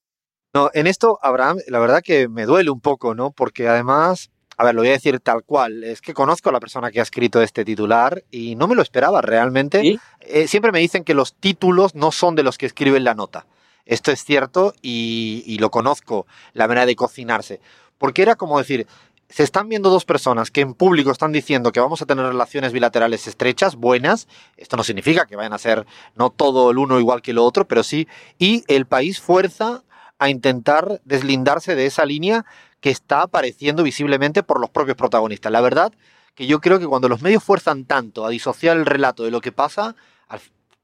No, 0.54 0.70
en 0.74 0.88
esto, 0.88 1.20
Abraham, 1.22 1.60
la 1.68 1.80
verdad 1.80 2.02
que 2.04 2.28
me 2.28 2.46
duele 2.46 2.70
un 2.70 2.82
poco, 2.82 3.16
¿no? 3.16 3.32
Porque 3.32 3.70
además, 3.70 4.30
a 4.58 4.66
ver, 4.66 4.76
lo 4.76 4.82
voy 4.82 4.90
a 4.90 4.92
decir 4.92 5.22
tal 5.22 5.46
cual, 5.46 5.86
es 5.86 6.02
que 6.02 6.14
conozco 6.14 6.50
a 6.50 6.52
la 6.52 6.60
persona 6.60 6.92
que 6.92 7.00
ha 7.00 7.04
escrito 7.04 7.42
este 7.42 7.64
titular 7.64 8.26
y 8.30 8.58
no 8.58 8.68
me 8.68 8.76
lo 8.76 8.82
esperaba 8.82 9.22
realmente. 9.22 10.00
Eh, 10.20 10.50
siempre 10.50 10.74
me 10.74 10.80
dicen 10.80 11.06
que 11.06 11.14
los 11.14 11.36
títulos 11.36 11.96
no 11.96 12.12
son 12.12 12.36
de 12.36 12.44
los 12.44 12.58
que 12.58 12.66
escriben 12.66 13.06
la 13.06 13.14
nota. 13.14 13.48
Esto 13.86 14.12
es 14.12 14.26
cierto 14.26 14.74
y, 14.82 15.44
y 15.46 15.60
lo 15.60 15.72
conozco, 15.72 16.28
la 16.52 16.68
manera 16.68 16.86
de 16.86 16.98
cocinarse. 16.98 17.62
Porque 17.98 18.24
era 18.24 18.36
como 18.36 18.58
decir, 18.58 18.86
se 19.32 19.44
están 19.44 19.70
viendo 19.70 19.90
dos 19.90 20.04
personas 20.04 20.52
que 20.52 20.62
en 20.62 20.74
público 20.74 21.10
están 21.10 21.32
diciendo 21.32 21.72
que 21.72 21.80
vamos 21.80 22.02
a 22.02 22.06
tener 22.06 22.26
relaciones 22.26 22.74
bilaterales 22.74 23.28
estrechas, 23.28 23.76
buenas. 23.76 24.28
Esto 24.58 24.76
no 24.76 24.84
significa 24.84 25.26
que 25.26 25.38
vayan 25.38 25.54
a 25.54 25.58
ser 25.58 25.86
no 26.16 26.30
todo 26.30 26.70
el 26.70 26.78
uno 26.78 27.00
igual 27.00 27.22
que 27.22 27.32
el 27.32 27.38
otro, 27.38 27.66
pero 27.66 27.82
sí. 27.82 28.08
Y 28.38 28.66
el 28.68 28.86
país 28.86 29.22
fuerza 29.22 29.84
a 30.20 30.30
intentar 30.30 31.02
deslindarse 31.06 31.76
de 31.76 31.86
esa 31.86 32.06
línea 32.06 32.46
que 32.82 32.90
está 32.90 33.22
apareciendo 33.22 33.84
visiblemente 33.84 34.44
por 34.44 34.60
los 34.60 34.70
propios 34.70 34.98
protagonistas. 34.98 35.52
La 35.52 35.62
verdad 35.62 35.94
que 36.36 36.46
yo 36.46 36.60
creo 36.60 36.80
que 36.80 36.88
cuando 36.88 37.08
los 37.08 37.22
medios 37.22 37.44
fuerzan 37.44 37.86
tanto 37.86 38.26
a 38.26 38.30
disociar 38.30 38.76
el 38.76 38.86
relato 38.86 39.24
de 39.24 39.32
lo 39.32 39.40
que 39.40 39.54
pasa, 39.54 39.96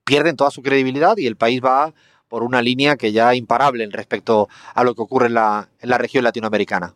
pierden 0.06 0.38
toda 0.38 0.52
su 0.52 0.62
credibilidad 0.62 1.18
y 1.18 1.28
el 1.28 1.36
país 1.36 1.62
va 1.62 1.94
por 2.30 2.44
una 2.44 2.62
línea 2.62 2.96
que 2.96 3.12
ya 3.12 3.34
es 3.34 3.38
imparable 3.38 3.88
respecto 3.92 4.48
a 4.74 4.84
lo 4.86 4.96
que 4.96 5.02
ocurre 5.02 5.28
en 5.28 5.34
la, 5.34 5.70
en 5.82 5.90
la 5.90 5.98
región 5.98 6.24
latinoamericana. 6.24 6.94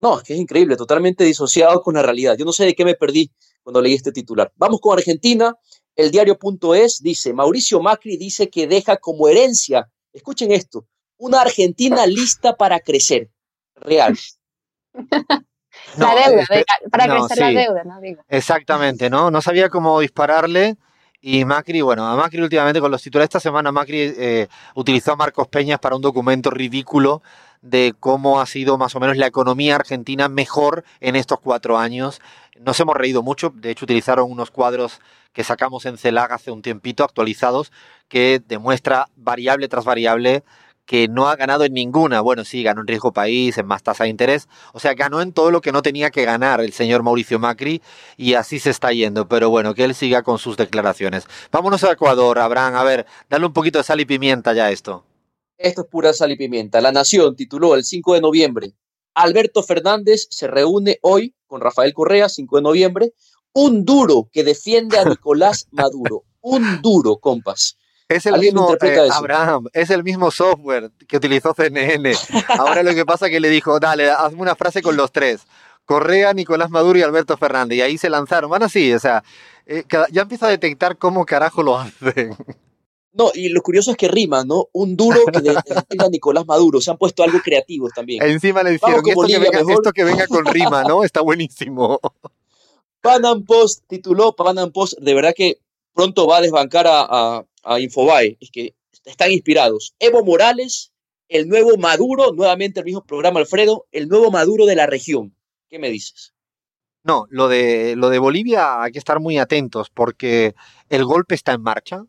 No, 0.00 0.18
es 0.18 0.22
que 0.24 0.34
es 0.34 0.40
increíble, 0.40 0.76
totalmente 0.76 1.24
disociado 1.24 1.82
con 1.82 1.94
la 1.94 2.02
realidad. 2.02 2.36
Yo 2.38 2.44
no 2.44 2.52
sé 2.52 2.64
de 2.64 2.74
qué 2.74 2.84
me 2.84 2.94
perdí 2.94 3.30
cuando 3.62 3.82
leí 3.82 3.94
este 3.94 4.12
titular. 4.12 4.52
Vamos 4.56 4.80
con 4.80 4.98
Argentina. 4.98 5.54
El 5.94 6.10
diario.es 6.10 7.00
dice, 7.02 7.34
Mauricio 7.34 7.80
Macri 7.80 8.16
dice 8.16 8.48
que 8.48 8.66
deja 8.66 8.96
como 8.96 9.28
herencia, 9.28 9.90
escuchen 10.12 10.52
esto, 10.52 10.86
una 11.18 11.42
Argentina 11.42 12.06
lista 12.06 12.56
para 12.56 12.80
crecer. 12.80 13.30
Real. 13.74 14.16
la 15.98 16.14
deuda, 16.14 16.46
para 16.90 17.08
crecer 17.08 17.38
la 17.38 17.60
deuda, 17.60 17.84
¿no? 17.84 18.00
Digo. 18.00 18.22
Exactamente, 18.28 19.10
¿no? 19.10 19.30
No 19.30 19.42
sabía 19.42 19.68
cómo 19.68 20.00
dispararle. 20.00 20.76
Y 21.20 21.44
Macri, 21.44 21.82
bueno, 21.82 22.06
a 22.06 22.16
Macri 22.16 22.40
últimamente 22.40 22.80
con 22.80 22.90
los 22.90 23.02
titulares 23.02 23.26
esta 23.26 23.40
semana, 23.40 23.70
Macri 23.70 24.14
eh, 24.16 24.48
utilizó 24.74 25.12
a 25.12 25.16
Marcos 25.16 25.48
Peñas 25.48 25.78
para 25.78 25.96
un 25.96 26.00
documento 26.00 26.48
ridículo 26.48 27.22
de 27.62 27.94
cómo 27.98 28.40
ha 28.40 28.46
sido 28.46 28.78
más 28.78 28.94
o 28.96 29.00
menos 29.00 29.16
la 29.16 29.26
economía 29.26 29.76
argentina 29.76 30.28
mejor 30.28 30.84
en 31.00 31.16
estos 31.16 31.40
cuatro 31.40 31.78
años. 31.78 32.20
Nos 32.58 32.78
hemos 32.80 32.96
reído 32.96 33.22
mucho, 33.22 33.52
de 33.54 33.70
hecho 33.70 33.84
utilizaron 33.84 34.30
unos 34.30 34.50
cuadros 34.50 35.00
que 35.32 35.44
sacamos 35.44 35.86
en 35.86 35.98
CELAG 35.98 36.32
hace 36.32 36.50
un 36.50 36.62
tiempito 36.62 37.04
actualizados 37.04 37.72
que 38.08 38.42
demuestra 38.46 39.08
variable 39.16 39.68
tras 39.68 39.84
variable 39.84 40.42
que 40.90 41.06
no 41.06 41.28
ha 41.28 41.36
ganado 41.36 41.64
en 41.64 41.72
ninguna. 41.72 42.20
Bueno, 42.20 42.44
sí, 42.44 42.64
ganó 42.64 42.80
en 42.80 42.88
riesgo 42.88 43.12
país, 43.12 43.56
en 43.58 43.66
más 43.66 43.84
tasa 43.84 44.04
de 44.04 44.10
interés. 44.10 44.48
O 44.72 44.80
sea, 44.80 44.94
ganó 44.94 45.22
en 45.22 45.32
todo 45.32 45.52
lo 45.52 45.60
que 45.60 45.70
no 45.70 45.82
tenía 45.82 46.10
que 46.10 46.24
ganar 46.24 46.60
el 46.60 46.72
señor 46.72 47.04
Mauricio 47.04 47.38
Macri 47.38 47.80
y 48.16 48.34
así 48.34 48.58
se 48.58 48.70
está 48.70 48.90
yendo. 48.90 49.28
Pero 49.28 49.50
bueno, 49.50 49.72
que 49.74 49.84
él 49.84 49.94
siga 49.94 50.24
con 50.24 50.38
sus 50.38 50.56
declaraciones. 50.56 51.28
Vámonos 51.52 51.84
a 51.84 51.92
Ecuador, 51.92 52.40
Abraham. 52.40 52.74
A 52.74 52.82
ver, 52.82 53.06
dale 53.28 53.46
un 53.46 53.52
poquito 53.52 53.78
de 53.78 53.84
sal 53.84 54.00
y 54.00 54.04
pimienta 54.04 54.52
ya 54.52 54.64
a 54.64 54.70
esto. 54.72 55.04
Esto 55.60 55.82
es 55.82 55.88
pura 55.88 56.14
sal 56.14 56.32
y 56.32 56.36
pimienta. 56.36 56.80
La 56.80 56.90
Nación 56.90 57.36
tituló 57.36 57.74
el 57.74 57.84
5 57.84 58.14
de 58.14 58.20
noviembre. 58.22 58.72
Alberto 59.14 59.62
Fernández 59.62 60.26
se 60.30 60.46
reúne 60.46 60.98
hoy 61.02 61.34
con 61.46 61.60
Rafael 61.60 61.92
Correa, 61.92 62.30
5 62.30 62.56
de 62.56 62.62
noviembre. 62.62 63.12
Un 63.52 63.84
duro 63.84 64.30
que 64.32 64.42
defiende 64.42 64.98
a 64.98 65.04
Nicolás 65.04 65.68
Maduro. 65.72 66.24
Un 66.40 66.80
duro, 66.80 67.18
compas. 67.18 67.76
Es 68.08 68.24
el 68.24 68.40
mismo, 68.40 68.74
eh, 68.82 69.08
Abraham, 69.12 69.66
es 69.72 69.90
el 69.90 70.02
mismo 70.02 70.30
software 70.30 70.90
que 71.06 71.18
utilizó 71.18 71.52
CNN. 71.54 72.12
Ahora 72.58 72.82
lo 72.82 72.94
que 72.94 73.04
pasa 73.04 73.26
es 73.26 73.32
que 73.32 73.38
le 73.38 73.50
dijo, 73.50 73.78
dale, 73.78 74.10
hazme 74.10 74.40
una 74.40 74.56
frase 74.56 74.80
con 74.80 74.96
los 74.96 75.12
tres. 75.12 75.42
Correa, 75.84 76.32
Nicolás 76.32 76.70
Maduro 76.70 76.98
y 76.98 77.02
Alberto 77.02 77.36
Fernández. 77.36 77.78
Y 77.78 77.82
ahí 77.82 77.98
se 77.98 78.08
lanzaron. 78.08 78.50
Van 78.50 78.62
así, 78.62 78.92
o 78.94 78.98
sea, 78.98 79.22
eh, 79.66 79.84
ya 80.10 80.22
empieza 80.22 80.46
a 80.46 80.50
detectar 80.50 80.96
cómo 80.96 81.26
carajo 81.26 81.62
lo 81.62 81.78
hacen. 81.78 82.34
No, 83.12 83.30
y 83.34 83.48
lo 83.48 83.60
curioso 83.62 83.90
es 83.90 83.96
que 83.96 84.08
rima, 84.08 84.44
¿no? 84.44 84.68
Un 84.72 84.96
duro 84.96 85.20
que 85.32 85.40
de, 85.40 85.50
a 85.98 86.08
Nicolás 86.08 86.46
Maduro. 86.46 86.80
Se 86.80 86.90
han 86.90 86.98
puesto 86.98 87.22
algo 87.22 87.40
creativo 87.40 87.88
también. 87.94 88.22
Encima 88.22 88.62
le 88.62 88.72
dijeron 88.72 89.02
esto 89.04 89.26
que, 89.26 89.38
venga, 89.38 89.60
esto 89.60 89.92
que, 89.92 90.04
venga, 90.04 90.26
con 90.26 90.44
rima, 90.44 90.84
¿no? 90.84 91.02
Está 91.04 91.20
buenísimo. 91.20 91.98
Panam 93.00 93.44
Post 93.44 93.84
tituló 93.88 94.36
Panam 94.36 94.70
Post, 94.70 94.98
de 95.00 95.14
verdad 95.14 95.32
que 95.34 95.58
pronto 95.94 96.26
va 96.26 96.38
a 96.38 96.40
desbancar 96.40 96.86
a, 96.86 97.44
a, 97.64 97.80
Infobae. 97.80 98.36
Es 98.40 98.50
que 98.50 98.74
están 99.04 99.32
inspirados. 99.32 99.94
Evo 99.98 100.24
Morales, 100.24 100.92
el 101.28 101.48
nuevo 101.48 101.76
Maduro, 101.78 102.32
nuevamente 102.32 102.80
el 102.80 102.86
mismo 102.86 103.04
programa, 103.04 103.40
Alfredo, 103.40 103.86
el 103.90 104.08
nuevo 104.08 104.30
Maduro 104.30 104.66
de 104.66 104.76
la 104.76 104.86
región. 104.86 105.34
¿Qué 105.68 105.78
me 105.78 105.90
dices? 105.90 106.34
No, 107.02 107.26
lo 107.30 107.48
de, 107.48 107.96
lo 107.96 108.10
de 108.10 108.18
Bolivia 108.18 108.82
hay 108.82 108.92
que 108.92 108.98
estar 108.98 109.20
muy 109.20 109.38
atentos 109.38 109.88
porque 109.88 110.54
el 110.90 111.04
golpe 111.04 111.34
está 111.34 111.52
en 111.52 111.62
marcha 111.62 112.04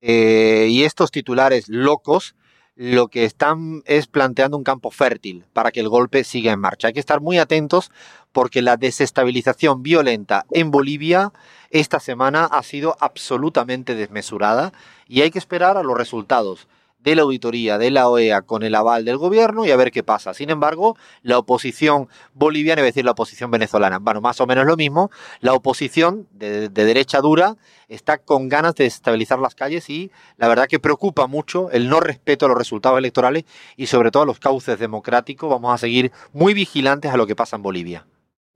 eh, 0.00 0.68
y 0.70 0.84
estos 0.84 1.10
titulares 1.10 1.68
locos 1.68 2.34
lo 2.76 3.08
que 3.08 3.24
están 3.24 3.82
es 3.84 4.06
planteando 4.06 4.56
un 4.56 4.64
campo 4.64 4.90
fértil 4.90 5.44
para 5.52 5.70
que 5.70 5.80
el 5.80 5.90
golpe 5.90 6.24
siga 6.24 6.52
en 6.52 6.60
marcha. 6.60 6.88
Hay 6.88 6.94
que 6.94 7.00
estar 7.00 7.20
muy 7.20 7.36
atentos 7.36 7.90
porque 8.32 8.62
la 8.62 8.78
desestabilización 8.78 9.82
violenta 9.82 10.46
en 10.50 10.70
Bolivia 10.70 11.30
esta 11.68 12.00
semana 12.00 12.46
ha 12.46 12.62
sido 12.62 12.96
absolutamente 13.00 13.94
desmesurada 13.94 14.72
y 15.06 15.20
hay 15.20 15.30
que 15.30 15.38
esperar 15.38 15.76
a 15.76 15.82
los 15.82 15.98
resultados 15.98 16.68
de 17.02 17.14
la 17.14 17.22
auditoría 17.22 17.78
de 17.78 17.90
la 17.90 18.08
OEA 18.08 18.42
con 18.42 18.62
el 18.62 18.74
aval 18.74 19.04
del 19.04 19.16
gobierno 19.16 19.64
y 19.64 19.70
a 19.70 19.76
ver 19.76 19.90
qué 19.90 20.02
pasa. 20.02 20.34
Sin 20.34 20.50
embargo, 20.50 20.96
la 21.22 21.38
oposición 21.38 22.08
boliviana, 22.34 22.82
es 22.82 22.86
decir, 22.86 23.04
la 23.04 23.12
oposición 23.12 23.50
venezolana, 23.50 23.98
bueno, 23.98 24.20
más 24.20 24.40
o 24.40 24.46
menos 24.46 24.66
lo 24.66 24.76
mismo, 24.76 25.10
la 25.40 25.54
oposición 25.54 26.28
de, 26.32 26.68
derecha 26.68 27.20
dura 27.20 27.56
está 27.88 28.18
con 28.18 28.48
ganas 28.48 28.74
de 28.74 28.86
estabilizar 28.86 29.38
las 29.38 29.54
calles 29.54 29.88
y 29.90 30.10
la 30.36 30.48
verdad 30.48 30.68
que 30.68 30.78
preocupa 30.78 31.26
mucho 31.26 31.70
el 31.70 31.88
no 31.88 32.00
respeto 32.00 32.46
a 32.46 32.48
los 32.48 32.58
resultados 32.58 32.98
electorales 32.98 33.44
y 33.76 33.86
sobre 33.86 34.10
todo 34.10 34.22
a 34.24 34.26
los 34.26 34.38
cauces 34.38 34.78
democráticos. 34.78 35.50
Vamos 35.50 35.74
a 35.74 35.78
seguir 35.78 36.12
muy 36.32 36.54
vigilantes 36.54 37.12
a 37.12 37.16
lo 37.16 37.26
que 37.26 37.36
pasa 37.36 37.56
en 37.56 37.62
Bolivia. 37.62 38.06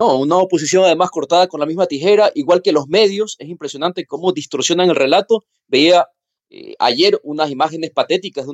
No, 0.01 0.19
una 0.19 0.37
oposición 0.37 0.85
además 0.85 1.11
cortada 1.11 1.47
con 1.47 1.61
la 1.61 1.67
misma 1.67 1.87
tijera, 1.87 2.31
igual 2.35 2.63
que 2.63 2.73
los 2.73 2.89
medios. 2.89 3.37
Es 3.39 3.49
impresionante 3.49 4.07
cómo 4.07 4.33
distorsionan 4.33 4.91
el 4.91 4.97
relato. 4.97 5.45
Veía 5.69 6.09
eh, 6.51 6.75
ayer 6.79 7.21
unas 7.23 7.51
imágenes 7.51 7.91
patéticas 7.91 8.47
de 8.47 8.51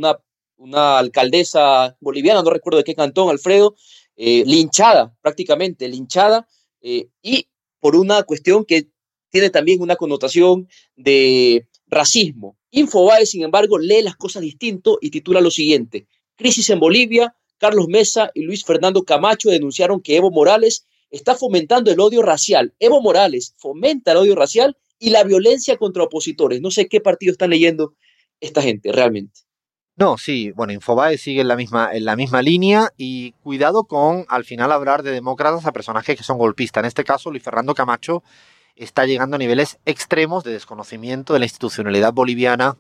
una, 0.57 0.98
alcaldesa 0.98 1.96
boliviana, 2.00 2.42
no 2.42 2.50
recuerdo 2.50 2.79
de 2.79 2.85
qué 2.85 2.94
cantón, 2.94 3.31
Alfredo, 3.31 3.76
eh, 4.16 4.44
linchada, 4.46 5.16
prácticamente 5.22 5.88
linchada, 5.88 6.46
eh, 6.83 7.09
y 7.22 7.48
por 7.81 7.96
una 7.96 8.22
cuestión 8.24 8.64
que 8.64 8.88
tiene 9.31 9.50
también 9.50 9.81
una 9.81 9.96
connotación 9.96 10.68
de 10.96 11.66
racismo. 11.87 12.59
Infobae, 12.70 13.26
sin 13.26 13.42
embargo, 13.42 13.79
lee 13.79 14.03
las 14.03 14.16
cosas 14.16 14.42
distinto 14.42 14.98
y 15.00 15.11
titula 15.11 15.40
lo 15.40 15.50
siguiente. 15.50 16.07
Crisis 16.37 16.70
en 16.70 16.81
Bolivia, 16.81 17.35
Carlos 17.59 17.88
Mesa 17.88 18.31
y 18.35 18.42
Luis 18.42 18.64
Fernando 18.64 19.05
Camacho 19.05 19.50
denunciaron 19.50 20.00
que 20.00 20.16
Evo 20.16 20.31
Morales 20.31 20.87
está 21.11 21.35
fomentando 21.35 21.90
el 21.90 22.00
odio 22.00 22.22
racial. 22.22 22.74
Evo 22.79 23.00
Morales 23.00 23.55
fomenta 23.59 24.12
el 24.12 24.18
odio 24.18 24.35
racial 24.35 24.76
y 25.01 25.11
la 25.11 25.25
violencia 25.25 25.77
contra 25.77 26.05
opositores. 26.05 26.61
No 26.61 26.71
sé 26.71 26.87
qué 26.87 27.01
partido 27.01 27.33
están 27.33 27.51
leyendo 27.51 27.95
esta 28.39 28.63
gente 28.63 28.93
realmente. 28.93 29.41
No, 29.97 30.17
sí, 30.17 30.53
bueno, 30.53 30.73
Infobae 30.73 31.19
sigue 31.19 31.41
en 31.41 31.49
la 31.49 31.57
misma, 31.57 31.91
en 31.93 32.05
la 32.05 32.17
misma 32.17 32.41
línea 32.41 32.91
y 32.97 33.33
cuidado 33.43 33.85
con 33.85 34.25
al 34.29 34.45
final 34.45 34.73
hablar 34.73 35.03
de 35.03 35.11
demócratas 35.11 35.67
a 35.67 35.73
personajes 35.73 36.17
que 36.17 36.23
son 36.23 36.39
golpistas. 36.39 36.83
En 36.83 36.87
este 36.87 37.05
caso, 37.05 37.31
Luis 37.31 37.43
Fernando 37.43 37.75
Camacho 37.75 38.23
está 38.77 39.05
llegando 39.05 39.37
a 39.37 39.39
niveles 39.39 39.79
extremos 39.85 40.45
de 40.45 40.53
desconocimiento 40.53 41.33
de 41.33 41.41
la 41.41 41.45
institucionalidad 41.45 42.13
boliviana 42.13 42.79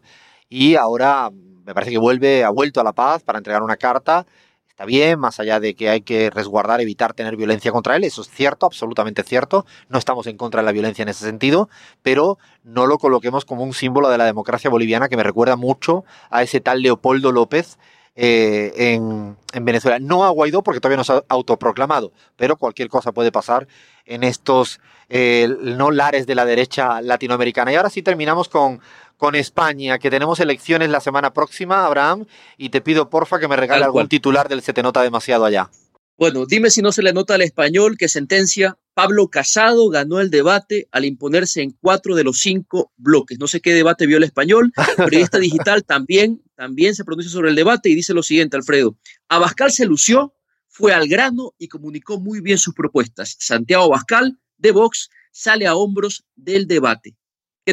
y 0.48 0.76
ahora 0.76 1.30
me 1.30 1.74
parece 1.74 1.90
que 1.92 1.98
vuelve, 1.98 2.44
ha 2.44 2.50
vuelto 2.50 2.80
a 2.80 2.84
la 2.84 2.92
paz 2.92 3.22
para 3.22 3.38
entregar 3.38 3.62
una 3.62 3.76
carta 3.76 4.26
está 4.70 4.84
bien, 4.84 5.18
más 5.18 5.38
allá 5.40 5.60
de 5.60 5.74
que 5.74 5.90
hay 5.90 6.00
que 6.00 6.30
resguardar, 6.30 6.80
evitar 6.80 7.12
tener 7.12 7.36
violencia 7.36 7.70
contra 7.70 7.96
él, 7.96 8.04
eso 8.04 8.22
es 8.22 8.30
cierto, 8.30 8.66
absolutamente 8.66 9.22
cierto, 9.22 9.66
no 9.88 9.98
estamos 9.98 10.26
en 10.26 10.36
contra 10.36 10.62
de 10.62 10.66
la 10.66 10.72
violencia 10.72 11.02
en 11.02 11.10
ese 11.10 11.24
sentido, 11.24 11.68
pero 12.02 12.38
no 12.64 12.86
lo 12.86 12.98
coloquemos 12.98 13.44
como 13.44 13.62
un 13.62 13.74
símbolo 13.74 14.08
de 14.08 14.18
la 14.18 14.24
democracia 14.24 14.70
boliviana 14.70 15.08
que 15.08 15.16
me 15.16 15.22
recuerda 15.22 15.56
mucho 15.56 16.04
a 16.30 16.42
ese 16.42 16.60
tal 16.60 16.82
Leopoldo 16.82 17.32
López 17.32 17.78
eh, 18.22 18.94
en, 18.94 19.64
Venezuela. 19.64 19.98
No 19.98 20.24
a 20.24 20.28
Guaidó 20.28 20.62
porque 20.62 20.78
todavía 20.78 20.98
no 20.98 21.04
se 21.04 21.14
ha 21.14 21.24
autoproclamado, 21.28 22.12
pero 22.36 22.56
cualquier 22.56 22.90
cosa 22.90 23.12
puede 23.12 23.32
pasar 23.32 23.66
en 24.04 24.24
estos 24.24 24.78
eh, 25.08 25.48
no 25.62 25.90
lares 25.90 26.26
de 26.26 26.34
la 26.34 26.44
derecha 26.44 27.00
latinoamericana. 27.00 27.72
Y 27.72 27.76
ahora 27.76 27.88
sí 27.88 28.02
terminamos 28.02 28.50
con 28.50 28.80
con 29.16 29.34
España, 29.34 29.98
que 29.98 30.10
tenemos 30.10 30.40
elecciones 30.40 30.88
la 30.88 31.00
semana 31.00 31.34
próxima, 31.34 31.84
Abraham, 31.84 32.24
y 32.56 32.70
te 32.70 32.80
pido 32.80 33.10
porfa 33.10 33.38
que 33.38 33.48
me 33.48 33.56
regale 33.56 33.84
algún 33.84 34.08
titular 34.08 34.48
del 34.48 34.62
Se 34.62 34.72
te 34.72 34.82
nota 34.82 35.02
demasiado 35.02 35.44
allá. 35.44 35.70
Bueno, 36.16 36.46
dime 36.46 36.70
si 36.70 36.80
no 36.80 36.90
se 36.90 37.02
le 37.02 37.12
nota 37.12 37.34
al 37.34 37.42
español 37.42 37.96
que 37.98 38.08
sentencia 38.08 38.78
Pablo 39.00 39.28
Casado 39.28 39.88
ganó 39.88 40.20
el 40.20 40.28
debate 40.28 40.86
al 40.92 41.06
imponerse 41.06 41.62
en 41.62 41.70
cuatro 41.70 42.14
de 42.14 42.22
los 42.22 42.40
cinco 42.40 42.92
bloques. 42.98 43.38
No 43.38 43.46
sé 43.46 43.62
qué 43.62 43.72
debate 43.72 44.06
vio 44.06 44.18
el 44.18 44.24
español, 44.24 44.74
periodista 44.98 45.38
digital 45.38 45.84
también, 45.86 46.42
también 46.54 46.94
se 46.94 47.02
pronuncia 47.02 47.32
sobre 47.32 47.48
el 47.48 47.56
debate 47.56 47.88
y 47.88 47.94
dice 47.94 48.12
lo 48.12 48.22
siguiente, 48.22 48.58
Alfredo. 48.58 48.98
Abascal 49.30 49.72
se 49.72 49.86
lució, 49.86 50.34
fue 50.68 50.92
al 50.92 51.08
grano 51.08 51.54
y 51.56 51.68
comunicó 51.68 52.20
muy 52.20 52.42
bien 52.42 52.58
sus 52.58 52.74
propuestas. 52.74 53.36
Santiago 53.38 53.84
Abascal, 53.84 54.38
de 54.58 54.70
Vox, 54.70 55.08
sale 55.32 55.66
a 55.66 55.76
hombros 55.76 56.26
del 56.36 56.66
debate. 56.66 57.16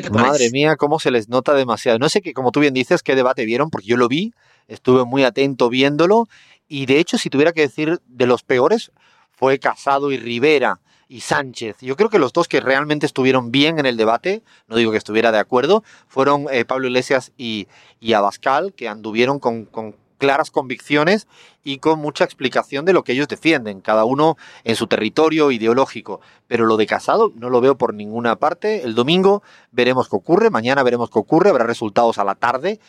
Madre 0.10 0.50
mía, 0.52 0.78
cómo 0.78 0.98
se 0.98 1.12
les 1.12 1.28
nota 1.28 1.56
demasiado. 1.56 2.00
No 2.00 2.08
sé 2.08 2.22
qué, 2.22 2.34
como 2.34 2.54
tú 2.54 2.62
bien 2.62 2.74
dices, 2.74 3.04
qué 3.04 3.16
debate 3.16 3.44
vieron, 3.44 3.70
porque 3.70 3.88
yo 3.88 3.98
lo 3.98 4.08
vi, 4.08 4.32
estuve 4.70 5.04
muy 5.04 5.26
atento 5.26 5.68
viéndolo, 5.68 6.30
y 6.70 6.86
de 6.86 7.00
hecho, 7.00 7.18
si 7.18 7.30
tuviera 7.30 7.52
que 7.52 7.62
decir 7.62 8.00
de 8.06 8.28
los 8.28 8.44
peores, 8.44 8.94
fue 9.30 9.60
Casado 9.60 10.13
y 10.13 10.18
Rivera 10.18 10.80
y 11.08 11.22
Sánchez. 11.22 11.78
Yo 11.82 11.96
creo 11.96 12.10
que 12.10 12.20
los 12.20 12.34
dos 12.34 12.48
que 12.48 12.60
realmente 12.60 13.06
estuvieron 13.06 13.52
bien 13.52 13.80
en 13.80 13.86
el 13.86 13.98
debate, 13.98 14.43
no 14.67 14.76
digo 14.76 14.91
que 14.91 14.98
estuviera 14.98 15.32
de 15.32 15.39
acuerdo, 15.39 15.84
fueron 16.08 16.48
eh, 16.52 16.65
Pablo 16.65 16.88
Iglesias 16.88 17.32
y, 17.38 17.67
y 18.00 18.13
Abascal, 18.13 18.74
que 18.74 18.88
anduvieron 18.88 19.39
con, 19.39 19.65
con 19.65 19.96
claras 20.17 20.52
convicciones 20.52 21.28
y 21.63 21.78
con 21.78 22.00
mucha 22.00 22.24
explicación 22.24 22.86
de 22.86 22.93
lo 22.93 23.04
que 23.04 23.13
ellos 23.13 23.28
defienden, 23.28 23.82
cada 23.82 24.04
uno 24.06 24.36
en 24.63 24.76
su 24.76 24.88
territorio 24.88 25.52
ideológico. 25.52 26.22
Pero 26.48 26.65
lo 26.65 26.78
de 26.78 26.88
Casado 26.88 27.32
no 27.36 27.50
lo 27.50 27.62
veo 27.62 27.78
por 27.78 27.93
ninguna 27.93 28.38
parte. 28.38 28.84
El 28.84 28.96
domingo 28.96 29.43
veremos 29.72 30.10
qué 30.10 30.15
ocurre, 30.15 30.50
mañana 30.50 30.84
veremos 30.84 31.10
qué 31.10 31.20
ocurre, 31.20 31.50
habrá 31.50 31.65
resultados 31.65 32.17
a 32.17 32.24
la 32.24 32.36
tarde. 32.36 32.80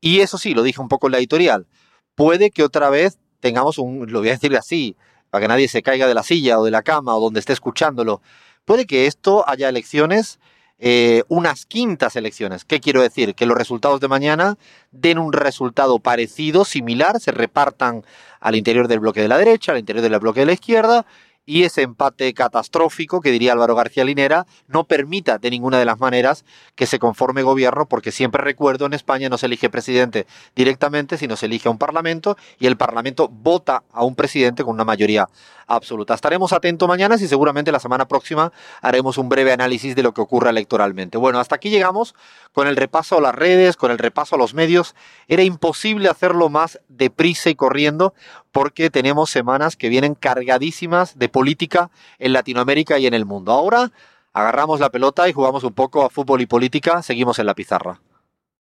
Y 0.00 0.20
eso 0.20 0.38
sí, 0.38 0.54
lo 0.54 0.62
dije 0.62 0.80
un 0.80 0.88
poco 0.88 1.06
en 1.06 1.12
la 1.12 1.18
editorial, 1.18 1.66
puede 2.14 2.50
que 2.50 2.62
otra 2.62 2.90
vez 2.90 3.18
tengamos 3.40 3.78
un, 3.78 4.10
lo 4.10 4.20
voy 4.20 4.28
a 4.28 4.32
decirle 4.32 4.58
así, 4.58 4.96
para 5.34 5.42
que 5.42 5.48
nadie 5.48 5.66
se 5.66 5.82
caiga 5.82 6.06
de 6.06 6.14
la 6.14 6.22
silla 6.22 6.60
o 6.60 6.64
de 6.64 6.70
la 6.70 6.82
cama 6.82 7.16
o 7.16 7.20
donde 7.20 7.40
esté 7.40 7.52
escuchándolo, 7.52 8.22
puede 8.64 8.86
que 8.86 9.08
esto 9.08 9.42
haya 9.48 9.68
elecciones 9.68 10.38
eh, 10.78 11.24
unas 11.26 11.66
quintas 11.66 12.14
elecciones. 12.14 12.64
¿Qué 12.64 12.78
quiero 12.78 13.02
decir? 13.02 13.34
Que 13.34 13.44
los 13.44 13.58
resultados 13.58 13.98
de 13.98 14.06
mañana 14.06 14.56
den 14.92 15.18
un 15.18 15.32
resultado 15.32 15.98
parecido, 15.98 16.64
similar, 16.64 17.18
se 17.18 17.32
repartan 17.32 18.04
al 18.38 18.54
interior 18.54 18.86
del 18.86 19.00
bloque 19.00 19.22
de 19.22 19.26
la 19.26 19.36
derecha, 19.36 19.72
al 19.72 19.78
interior 19.78 20.08
del 20.08 20.20
bloque 20.20 20.38
de 20.38 20.46
la 20.46 20.52
izquierda 20.52 21.04
y 21.46 21.64
ese 21.64 21.82
empate 21.82 22.32
catastrófico 22.34 23.20
que 23.20 23.30
diría 23.30 23.52
Álvaro 23.52 23.74
García 23.74 24.04
Linera 24.04 24.46
no 24.66 24.84
permita 24.84 25.38
de 25.38 25.50
ninguna 25.50 25.78
de 25.78 25.84
las 25.84 25.98
maneras 25.98 26.44
que 26.74 26.86
se 26.86 26.98
conforme 26.98 27.42
gobierno, 27.42 27.86
porque 27.86 28.12
siempre 28.12 28.42
recuerdo 28.42 28.86
en 28.86 28.94
España 28.94 29.28
no 29.28 29.38
se 29.38 29.46
elige 29.46 29.70
presidente 29.70 30.26
directamente, 30.54 31.18
sino 31.18 31.36
se 31.36 31.46
elige 31.46 31.68
a 31.68 31.70
un 31.70 31.78
parlamento 31.78 32.36
y 32.58 32.66
el 32.66 32.76
parlamento 32.76 33.28
vota 33.28 33.82
a 33.92 34.04
un 34.04 34.14
presidente 34.14 34.64
con 34.64 34.74
una 34.74 34.84
mayoría 34.84 35.28
absoluta. 35.66 36.14
Estaremos 36.14 36.52
atentos 36.52 36.88
mañana 36.88 37.16
y 37.16 37.26
seguramente 37.26 37.72
la 37.72 37.80
semana 37.80 38.06
próxima 38.06 38.52
haremos 38.80 39.18
un 39.18 39.28
breve 39.28 39.52
análisis 39.52 39.94
de 39.94 40.02
lo 40.02 40.12
que 40.12 40.20
ocurre 40.20 40.50
electoralmente. 40.50 41.18
Bueno, 41.18 41.38
hasta 41.38 41.56
aquí 41.56 41.70
llegamos 41.70 42.14
con 42.52 42.66
el 42.66 42.76
repaso 42.76 43.18
a 43.18 43.20
las 43.20 43.34
redes, 43.34 43.76
con 43.76 43.90
el 43.90 43.98
repaso 43.98 44.36
a 44.36 44.38
los 44.38 44.54
medios. 44.54 44.94
Era 45.28 45.42
imposible 45.42 46.08
hacerlo 46.08 46.48
más 46.48 46.80
deprisa 46.88 47.50
y 47.50 47.54
corriendo 47.54 48.14
porque 48.52 48.90
tenemos 48.90 49.30
semanas 49.30 49.76
que 49.76 49.88
vienen 49.88 50.14
cargadísimas 50.14 51.18
de 51.18 51.28
política 51.28 51.90
en 52.18 52.32
Latinoamérica 52.32 52.98
y 52.98 53.06
en 53.06 53.14
el 53.14 53.24
mundo. 53.24 53.52
Ahora 53.52 53.90
agarramos 54.32 54.80
la 54.80 54.90
pelota 54.90 55.28
y 55.28 55.32
jugamos 55.32 55.64
un 55.64 55.72
poco 55.72 56.04
a 56.04 56.10
fútbol 56.10 56.40
y 56.40 56.46
política, 56.46 57.02
seguimos 57.02 57.38
en 57.38 57.46
la 57.46 57.54
pizarra. 57.54 58.00